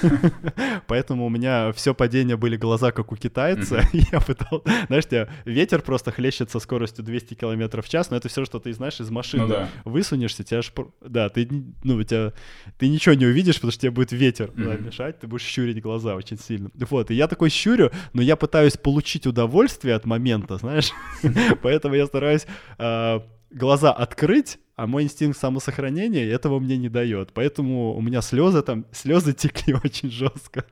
[0.87, 3.81] поэтому у меня все падение были глаза, как у китайца,
[4.11, 8.27] я пытал, знаешь, тебя ветер просто хлещет со скоростью 200 км в час, но это
[8.27, 11.47] все, что ты, знаешь, из машины ну, высунешься, тебя аж, да, ты,
[11.83, 12.33] ну, тебя,
[12.77, 16.37] ты ничего не увидишь, потому что тебе будет ветер мешать, ты будешь щурить глаза очень
[16.37, 16.71] сильно.
[16.73, 20.91] Вот, и я такой щурю, но я пытаюсь получить удовольствие от момента, знаешь,
[21.61, 22.45] поэтому я стараюсь
[22.77, 23.23] а,
[23.55, 27.31] глаза открыть, а мой инстинкт самосохранения этого мне не дает.
[27.33, 30.65] Поэтому у меня слезы там, слезы текли очень жестко.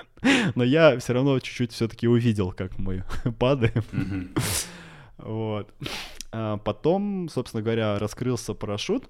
[0.56, 3.06] Но я все равно чуть-чуть все-таки увидел, как мы
[3.40, 4.32] падаем.
[5.18, 5.74] Вот.
[6.32, 9.10] А потом, собственно говоря, раскрылся парашют.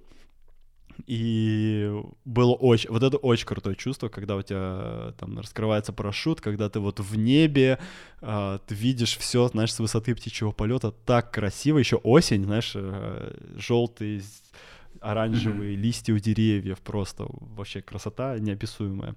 [1.08, 1.92] И
[2.26, 6.80] было очень, вот это очень крутое чувство, когда у тебя там раскрывается парашют, когда ты
[6.80, 7.80] вот в небе,
[8.22, 13.36] э, ты видишь все, знаешь, с высоты птичьего полета, так красиво, еще осень, знаешь, э,
[13.58, 14.22] желтые,
[15.02, 15.82] оранжевые mm-hmm.
[15.82, 19.16] листья у деревьев, просто вообще красота неописуемая.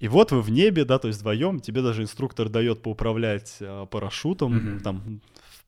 [0.00, 3.86] И вот вы в небе, да, то есть вдвоем, тебе даже инструктор дает поуправлять э,
[3.88, 4.80] парашютом, mm-hmm.
[4.80, 5.20] там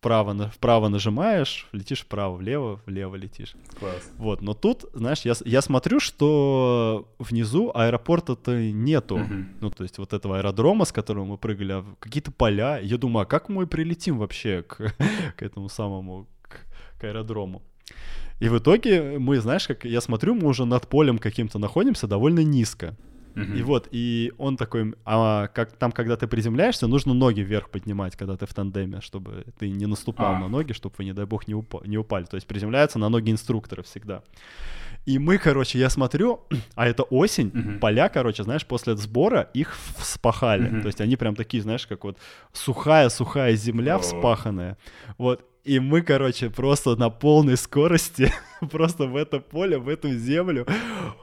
[0.04, 3.54] вправо, вправо нажимаешь, летишь вправо, влево, влево летишь.
[3.78, 4.12] Класс.
[4.18, 9.16] Вот, но тут, знаешь, я, я смотрю, что внизу аэропорта-то нету.
[9.16, 9.44] Uh-huh.
[9.60, 12.78] Ну, то есть вот этого аэродрома, с которого мы прыгали, а какие-то поля.
[12.82, 14.94] Я думаю, а как мы прилетим вообще к,
[15.36, 17.62] к этому самому, к, к аэродрому?
[18.40, 22.44] И в итоге мы, знаешь, как я смотрю, мы уже над полем каким-то находимся довольно
[22.44, 22.94] низко.
[23.34, 28.16] И вот, и он такой, а как там, когда ты приземляешься, нужно ноги вверх поднимать,
[28.16, 30.38] когда ты в тандеме, чтобы ты не наступал а.
[30.38, 32.24] на ноги, чтобы вы, не дай бог, не, упа- не упали.
[32.24, 34.22] То есть приземляется на ноги инструктора всегда.
[35.06, 36.40] И мы, короче, я смотрю,
[36.74, 37.78] а это осень, uh-huh.
[37.78, 40.70] поля, короче, знаешь, после сбора их вспахали.
[40.70, 40.80] Uh-huh.
[40.80, 42.18] То есть они прям такие, знаешь, как вот
[42.52, 44.00] сухая-сухая земля oh.
[44.00, 44.78] вспаханная.
[45.18, 45.44] Вот.
[45.64, 48.30] И мы, короче, просто на полной скорости,
[48.70, 50.66] просто в это поле, в эту землю,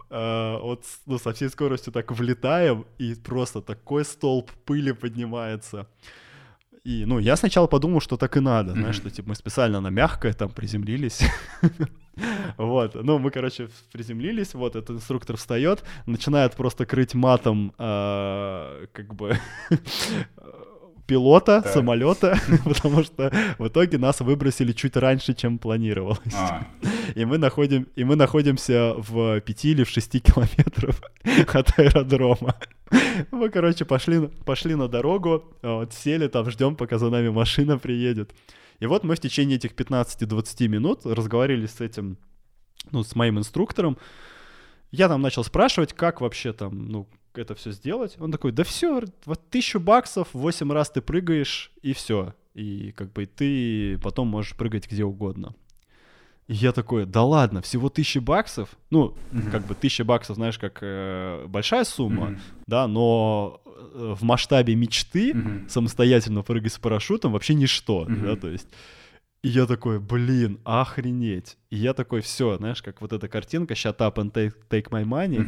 [0.09, 5.87] э, вот ну, со всей скоростью так влетаем, и просто такой столб пыли поднимается.
[6.83, 9.89] И, ну, я сначала подумал, что так и надо, знаешь, что, типа, мы специально на
[9.89, 11.21] мягкое там приземлились.
[12.57, 19.15] Вот, ну, мы, короче, приземлились, вот, этот инструктор встает, начинает просто крыть матом, э, как
[19.15, 19.37] бы,
[21.05, 21.73] пилота так.
[21.73, 26.33] самолета, потому что в итоге нас выбросили чуть раньше, чем планировалось.
[26.33, 26.67] А.
[27.15, 31.01] И мы находим, и мы находимся в 5 или в 6 километров
[31.53, 32.55] от аэродрома.
[33.31, 38.33] Мы, короче, пошли, пошли на дорогу, вот, сели там, ждем, пока за нами машина приедет.
[38.79, 42.17] И вот мы в течение этих 15-20 минут разговаривали с этим,
[42.91, 43.97] ну, с моим инструктором.
[44.91, 48.15] Я там начал спрашивать, как вообще там, ну, это все сделать.
[48.19, 52.33] Он такой, да все, вот тысячу баксов, восемь раз ты прыгаешь, и все.
[52.53, 55.55] И как бы ты потом можешь прыгать где угодно.
[56.47, 58.69] И я такой, да ладно, всего тысячи баксов?
[58.89, 59.51] Ну, mm-hmm.
[59.51, 62.39] как бы тысяча баксов, знаешь, как э, большая сумма, mm-hmm.
[62.67, 65.69] да, но э, в масштабе мечты mm-hmm.
[65.69, 68.25] самостоятельно прыгать с парашютом вообще ничто, mm-hmm.
[68.25, 68.67] да, то есть...
[69.43, 71.57] И я такой, блин, охренеть.
[71.71, 75.03] И я такой, все, знаешь, как вот эта картинка, shut up and take, take my
[75.03, 75.43] money.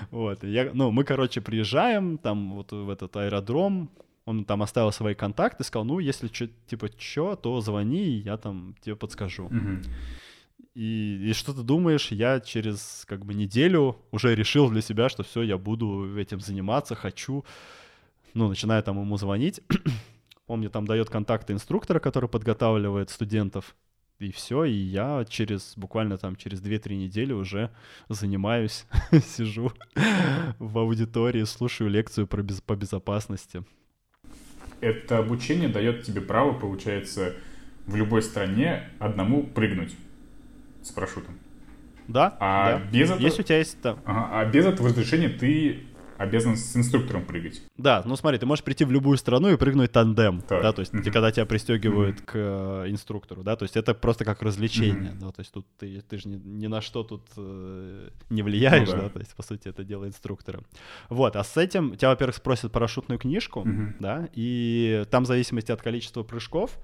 [0.12, 3.90] вот, я, ну, мы, короче, приезжаем там вот в этот аэродром,
[4.26, 8.76] он там оставил свои контакты, сказал, ну, если что, типа, что, то звони, я там
[8.80, 9.50] тебе подскажу.
[10.74, 15.24] И, и что ты думаешь, я через как бы неделю уже решил для себя, что
[15.24, 17.44] все, я буду этим заниматься, хочу.
[18.34, 19.60] Ну, начинаю там ему звонить.
[20.48, 23.76] Он мне там дает контакты инструктора, который подготавливает студентов.
[24.18, 27.70] И все, и я через буквально там через 2-3 недели уже
[28.08, 29.70] занимаюсь, сижу
[30.58, 33.62] в аудитории, слушаю лекцию про без, по безопасности.
[34.80, 37.34] Это обучение дает тебе право, получается,
[37.86, 39.94] в любой стране одному прыгнуть
[40.82, 41.38] с парашютом.
[42.08, 42.36] Да.
[42.40, 42.84] А да.
[42.90, 43.20] без этого.
[43.20, 44.00] Если у тебя есть там.
[44.04, 45.84] Ага, а без этого разрешения ты
[46.18, 47.62] обязан с инструктором прыгать.
[47.76, 50.62] Да, ну смотри, ты можешь прийти в любую страну и прыгнуть тандем, так.
[50.62, 51.10] да, то есть mm-hmm.
[51.10, 52.24] когда тебя пристегивают mm-hmm.
[52.24, 55.20] к э, инструктору, да, то есть это просто как развлечение, mm-hmm.
[55.20, 58.88] да, то есть тут ты, ты же ни, ни на что тут э, не влияешь,
[58.88, 59.02] ну, да.
[59.02, 60.60] да, то есть по сути это дело инструктора.
[61.08, 63.94] Вот, а с этим тебя, во-первых, спросят парашютную книжку, mm-hmm.
[64.00, 66.78] да, и там в зависимости от количества прыжков,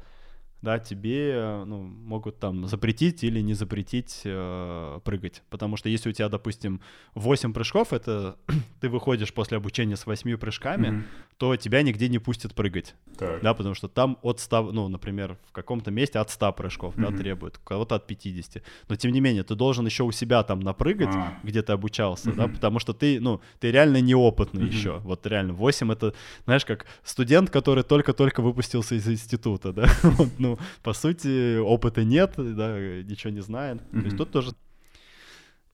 [0.64, 5.42] да, тебе ну, могут там запретить или не запретить э, прыгать.
[5.50, 6.80] Потому что если у тебя, допустим,
[7.14, 8.36] 8 прыжков, это
[8.80, 11.02] ты выходишь после обучения с 8 прыжками, mm-hmm.
[11.38, 12.94] То тебя нигде не пустят прыгать.
[13.18, 13.42] Так.
[13.42, 17.10] Да, потому что там от 100, ну, например, в каком-то месте от 100 прыжков, mm-hmm.
[17.10, 18.62] да, требуют, у кого-то от 50.
[18.88, 21.38] Но тем не менее, ты должен еще у себя там напрыгать, а.
[21.42, 22.36] где ты обучался, mm-hmm.
[22.36, 24.72] да, потому что ты, ну, ты реально неопытный mm-hmm.
[24.72, 24.98] еще.
[24.98, 26.14] Вот реально, 8 это,
[26.44, 29.88] знаешь, как студент, который только-только выпустился из института, да,
[30.38, 33.80] ну, по сути, опыта нет, да, ничего не знает.
[33.80, 34.00] Mm-hmm.
[34.00, 34.50] То есть тут тоже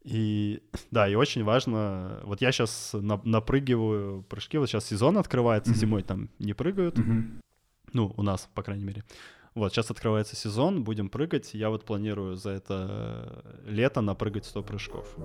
[0.02, 5.72] И да, и очень важно, вот я сейчас на, напрыгиваю прыжки, вот сейчас сезон открывается,
[5.72, 5.76] mm-hmm.
[5.76, 7.40] зимой там не прыгают, mm-hmm.
[7.92, 9.04] ну, у нас, по крайней мере.
[9.56, 11.54] Вот, сейчас открывается сезон, будем прыгать.
[11.54, 15.16] Я вот планирую за это лето напрыгать 100 прыжков.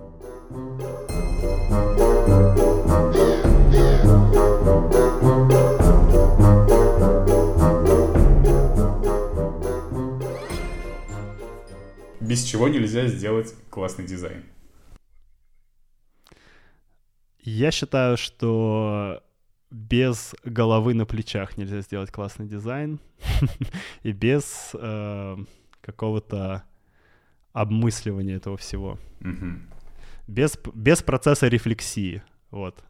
[12.19, 14.43] Без чего нельзя сделать классный дизайн?
[17.45, 19.21] Я считаю, что
[19.69, 22.99] без головы на плечах нельзя сделать классный дизайн
[24.03, 25.37] и без э,
[25.81, 26.63] какого-то
[27.53, 28.97] обмысливания этого всего.
[30.27, 32.23] Без, без процесса рефлексии.
[32.49, 32.83] Вот.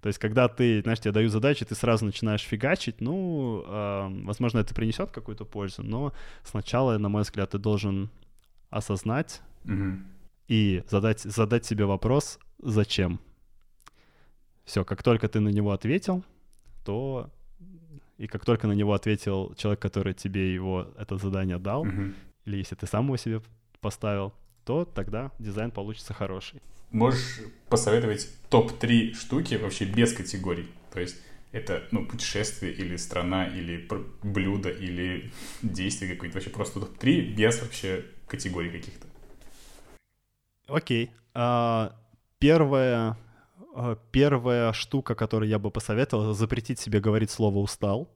[0.00, 4.60] То есть, когда ты, знаешь, тебе дают задачи, ты сразу начинаешь фигачить, ну, э, возможно,
[4.60, 6.12] это принесет какую-то пользу, но
[6.44, 8.10] сначала, на мой взгляд, ты должен
[8.70, 9.98] осознать mm-hmm.
[10.46, 13.18] и задать, задать себе вопрос, зачем.
[14.66, 16.24] Все, как только ты на него ответил,
[16.84, 17.30] то
[18.18, 22.14] и как только на него ответил человек, который тебе его это задание дал, mm-hmm.
[22.46, 23.40] или если ты сам его себе
[23.80, 26.60] поставил, то тогда дизайн получится хороший.
[26.90, 30.68] Можешь посоветовать топ-3 штуки вообще без категорий?
[30.92, 31.16] То есть
[31.52, 33.88] это ну, путешествие или страна, или
[34.24, 35.30] блюдо, или
[35.62, 36.34] действие какое-то.
[36.34, 39.06] Вообще просто топ-3 без вообще категорий каких-то.
[40.66, 41.10] Окей.
[41.34, 41.94] А,
[42.38, 43.16] первое а,
[44.10, 48.08] первая штука, которую я бы посоветовал, запретить себе говорить слово «устал».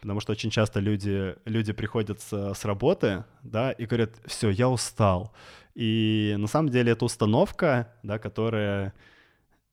[0.00, 4.68] Потому что очень часто люди, люди приходят с, с работы, да, и говорят, все, я
[4.68, 5.32] устал.
[5.76, 8.94] И на самом деле это установка, да, которая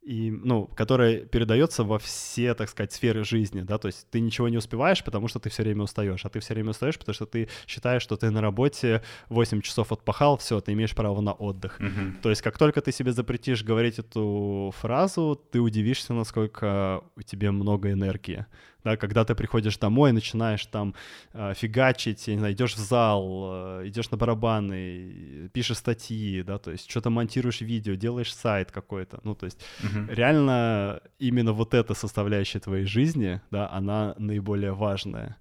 [0.09, 4.49] и, ну, которая передается во все, так сказать, сферы жизни, да, то есть ты ничего
[4.49, 7.27] не успеваешь, потому что ты все время устаешь, а ты все время устаешь, потому что
[7.27, 11.79] ты считаешь, что ты на работе 8 часов отпахал, все, ты имеешь право на отдых.
[11.79, 12.21] Mm-hmm.
[12.23, 17.51] То есть как только ты себе запретишь говорить эту фразу, ты удивишься, насколько у тебя
[17.51, 18.47] много энергии
[18.83, 20.95] да, когда ты приходишь домой, начинаешь там
[21.33, 26.57] э, фигачить, я не знаю, идешь в зал, э, идешь на барабаны, пишешь статьи, да,
[26.57, 30.05] то есть что-то монтируешь видео, делаешь сайт какой-то, ну, то есть угу.
[30.11, 35.37] реально именно вот эта составляющая твоей жизни, да, она наиболее важная,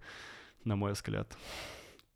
[0.65, 1.37] на мой взгляд.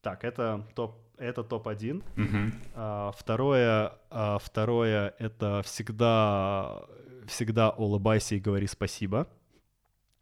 [0.02, 2.02] Так, это топ это топ-1.
[2.16, 2.52] Uh-huh.
[2.74, 6.82] А, второе, а, второе— это всегда,
[7.28, 9.28] всегда улыбайся и говори спасибо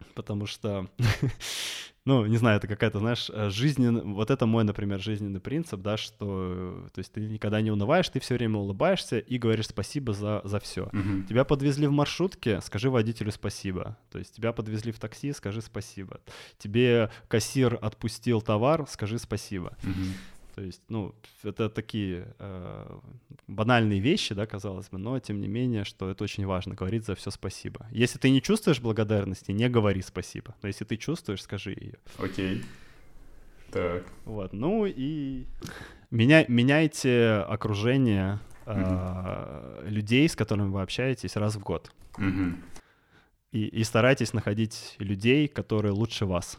[0.14, 0.88] потому что,
[2.04, 5.96] ну, не знаю, это какая-то, знаешь, э, жизненный, вот это мой, например, жизненный принцип, да,
[5.96, 10.40] что, то есть ты никогда не унываешь, ты все время улыбаешься и говоришь спасибо за,
[10.44, 10.84] за все.
[10.84, 11.26] Угу.
[11.28, 13.96] Тебя подвезли в маршрутке, скажи водителю спасибо.
[14.10, 16.20] То есть тебя подвезли в такси, скажи спасибо.
[16.58, 19.76] Тебе кассир отпустил товар, скажи спасибо.
[19.82, 20.39] Угу.
[20.54, 22.98] То есть, ну, это такие э,
[23.46, 27.14] банальные вещи, да, казалось бы, но тем не менее, что это очень важно, говорить за
[27.14, 27.86] все спасибо.
[27.90, 30.54] Если ты не чувствуешь благодарности, не говори спасибо.
[30.62, 31.94] Но если ты чувствуешь, скажи ее.
[32.18, 32.62] Окей.
[33.70, 34.04] Так.
[34.24, 35.46] Вот, ну и
[36.10, 39.88] меня, меняйте окружение э, mm-hmm.
[39.88, 41.92] людей, с которыми вы общаетесь раз в год.
[42.18, 42.54] Mm-hmm.
[43.52, 46.58] И, и старайтесь находить людей, которые лучше вас.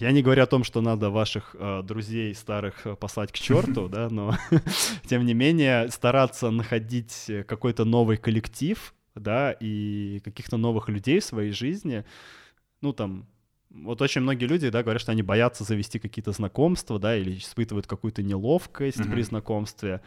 [0.00, 3.88] Я не говорю о том, что надо ваших э, друзей старых э, послать к черту,
[3.92, 4.36] да, но
[5.06, 11.52] тем не менее стараться находить какой-то новый коллектив, да, и каких-то новых людей в своей
[11.52, 12.04] жизни,
[12.80, 13.26] ну там,
[13.70, 17.86] вот очень многие люди, да, говорят, что они боятся завести какие-то знакомства, да, или испытывают
[17.86, 19.12] какую-то неловкость mm-hmm.
[19.12, 20.00] при знакомстве.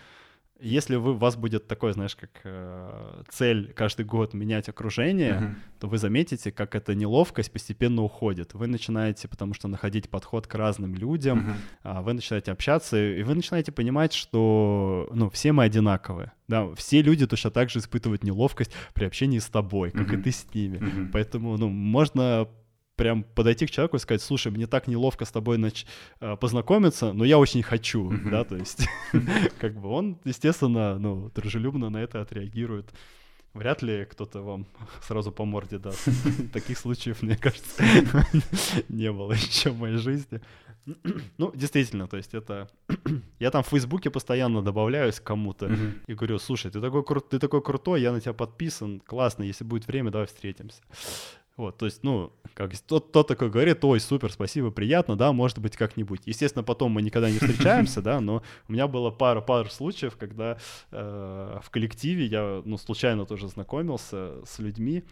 [0.59, 5.79] Если вы, у вас будет такой, знаешь, как э, цель каждый год менять окружение, uh-huh.
[5.79, 8.53] то вы заметите, как эта неловкость постепенно уходит.
[8.53, 12.03] Вы начинаете, потому что находить подход к разным людям, uh-huh.
[12.03, 16.31] вы начинаете общаться, и вы начинаете понимать, что, ну, все мы одинаковые.
[16.47, 20.19] Да, все люди точно так же испытывают неловкость при общении с тобой, как uh-huh.
[20.19, 20.77] и ты с ними.
[20.77, 21.09] Uh-huh.
[21.13, 22.47] Поэтому, ну, можно
[22.97, 25.85] прям подойти к человеку и сказать, слушай, мне так неловко с тобой нач...
[26.19, 28.29] Э, познакомиться, но я очень хочу, mm-hmm.
[28.29, 28.87] да, то есть
[29.59, 32.91] как бы он, естественно, ну, дружелюбно на это отреагирует.
[33.53, 34.67] Вряд ли кто-то вам
[35.01, 36.07] сразу по морде даст.
[36.53, 37.83] Таких случаев, мне кажется,
[38.89, 40.41] не было еще в моей жизни.
[41.37, 42.69] Ну, действительно, то есть это...
[43.39, 45.69] Я там в Фейсбуке постоянно добавляюсь к кому-то
[46.07, 47.19] и говорю, слушай, ты такой, кру...
[47.19, 50.81] ты такой крутой, я на тебя подписан, классно, если будет время, давай встретимся.
[51.57, 55.57] Вот, то есть, ну, как тот, тот такой говорит, ой, супер, спасибо, приятно, да, может
[55.57, 56.21] быть, как-нибудь.
[56.25, 60.59] Естественно, потом мы никогда не встречаемся, да, но у меня было пара, пара случаев, когда
[60.91, 65.03] э, в коллективе я, ну, случайно тоже знакомился с людьми.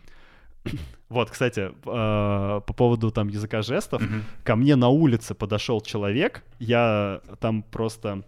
[1.10, 4.02] Вот, кстати, э, по поводу там языка жестов,
[4.44, 8.24] ко мне на улице подошел человек, я там просто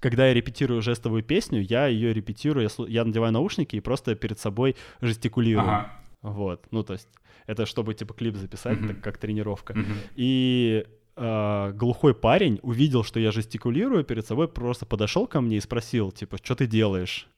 [0.00, 4.38] когда я репетирую жестовую песню, я ее репетирую, я, я надеваю наушники и просто перед
[4.40, 5.68] собой жестикулирую.
[5.68, 5.92] Ага.
[6.22, 7.08] Вот, ну то есть
[7.46, 8.88] это чтобы типа клип записать, mm-hmm.
[8.88, 9.72] так как тренировка.
[9.72, 9.96] Mm-hmm.
[10.16, 15.60] И э, глухой парень увидел, что я жестикулирую перед собой, просто подошел ко мне и
[15.60, 17.28] спросил, типа, что ты делаешь?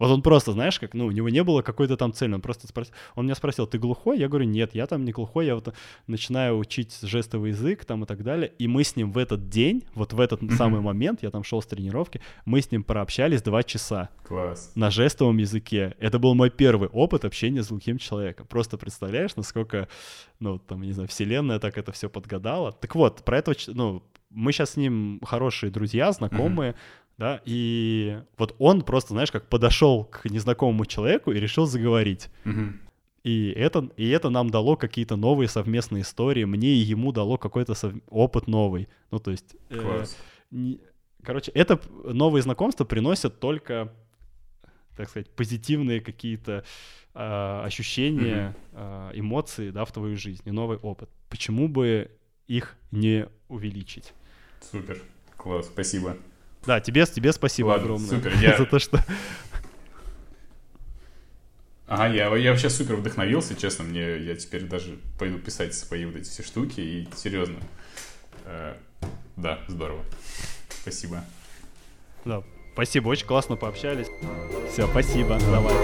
[0.00, 2.66] Вот он просто, знаешь, как, ну, у него не было какой-то там цели, он просто
[2.66, 4.18] спросил, он меня спросил, ты глухой?
[4.18, 5.74] Я говорю, нет, я там не глухой, я вот
[6.06, 9.84] начинаю учить жестовый язык там и так далее, и мы с ним в этот день,
[9.94, 10.56] вот в этот mm-hmm.
[10.56, 14.08] самый момент, я там шел с тренировки, мы с ним прообщались два часа.
[14.24, 14.72] Класс.
[14.74, 15.94] На жестовом языке.
[15.98, 18.46] Это был мой первый опыт общения с глухим человеком.
[18.46, 19.86] Просто представляешь, насколько,
[20.38, 22.72] ну, там, не знаю, вселенная так это все подгадала.
[22.72, 28.18] Так вот, про этого, ну, мы сейчас с ним хорошие друзья, знакомые, mm-hmm да, и
[28.38, 32.30] вот он просто, знаешь, как подошел к незнакомому человеку и решил заговорить.
[32.46, 32.72] Угу.
[33.24, 37.74] И это, и это нам дало какие-то новые совместные истории, мне и ему дало какой-то
[37.74, 37.92] сов...
[38.08, 38.88] опыт новый.
[39.10, 39.54] Ну, то есть...
[39.68, 40.06] Э,
[40.50, 40.80] не...
[41.22, 43.92] Короче, это новые знакомства приносят только,
[44.96, 46.64] так сказать, позитивные какие-то
[47.12, 49.10] э, ощущения, mm-hmm.
[49.12, 51.10] э, эмоции, да, в твою жизнь, и новый опыт.
[51.28, 52.10] Почему бы
[52.46, 54.14] их не увеличить?
[54.62, 55.02] Супер,
[55.36, 56.16] класс, спасибо.
[56.66, 58.56] Да, тебе, тебе спасибо Ладно, огромное супер, я...
[58.56, 59.04] за то, что...
[61.86, 66.14] Ага, я, я вообще супер вдохновился, честно, мне я теперь даже пойду писать свои вот
[66.16, 67.56] эти все штуки, и серьезно,
[68.44, 68.74] э,
[69.36, 70.04] да, здорово,
[70.82, 71.24] спасибо.
[72.24, 72.44] Да,
[72.74, 74.06] спасибо, очень классно пообщались.
[74.72, 75.74] Все, спасибо, давай.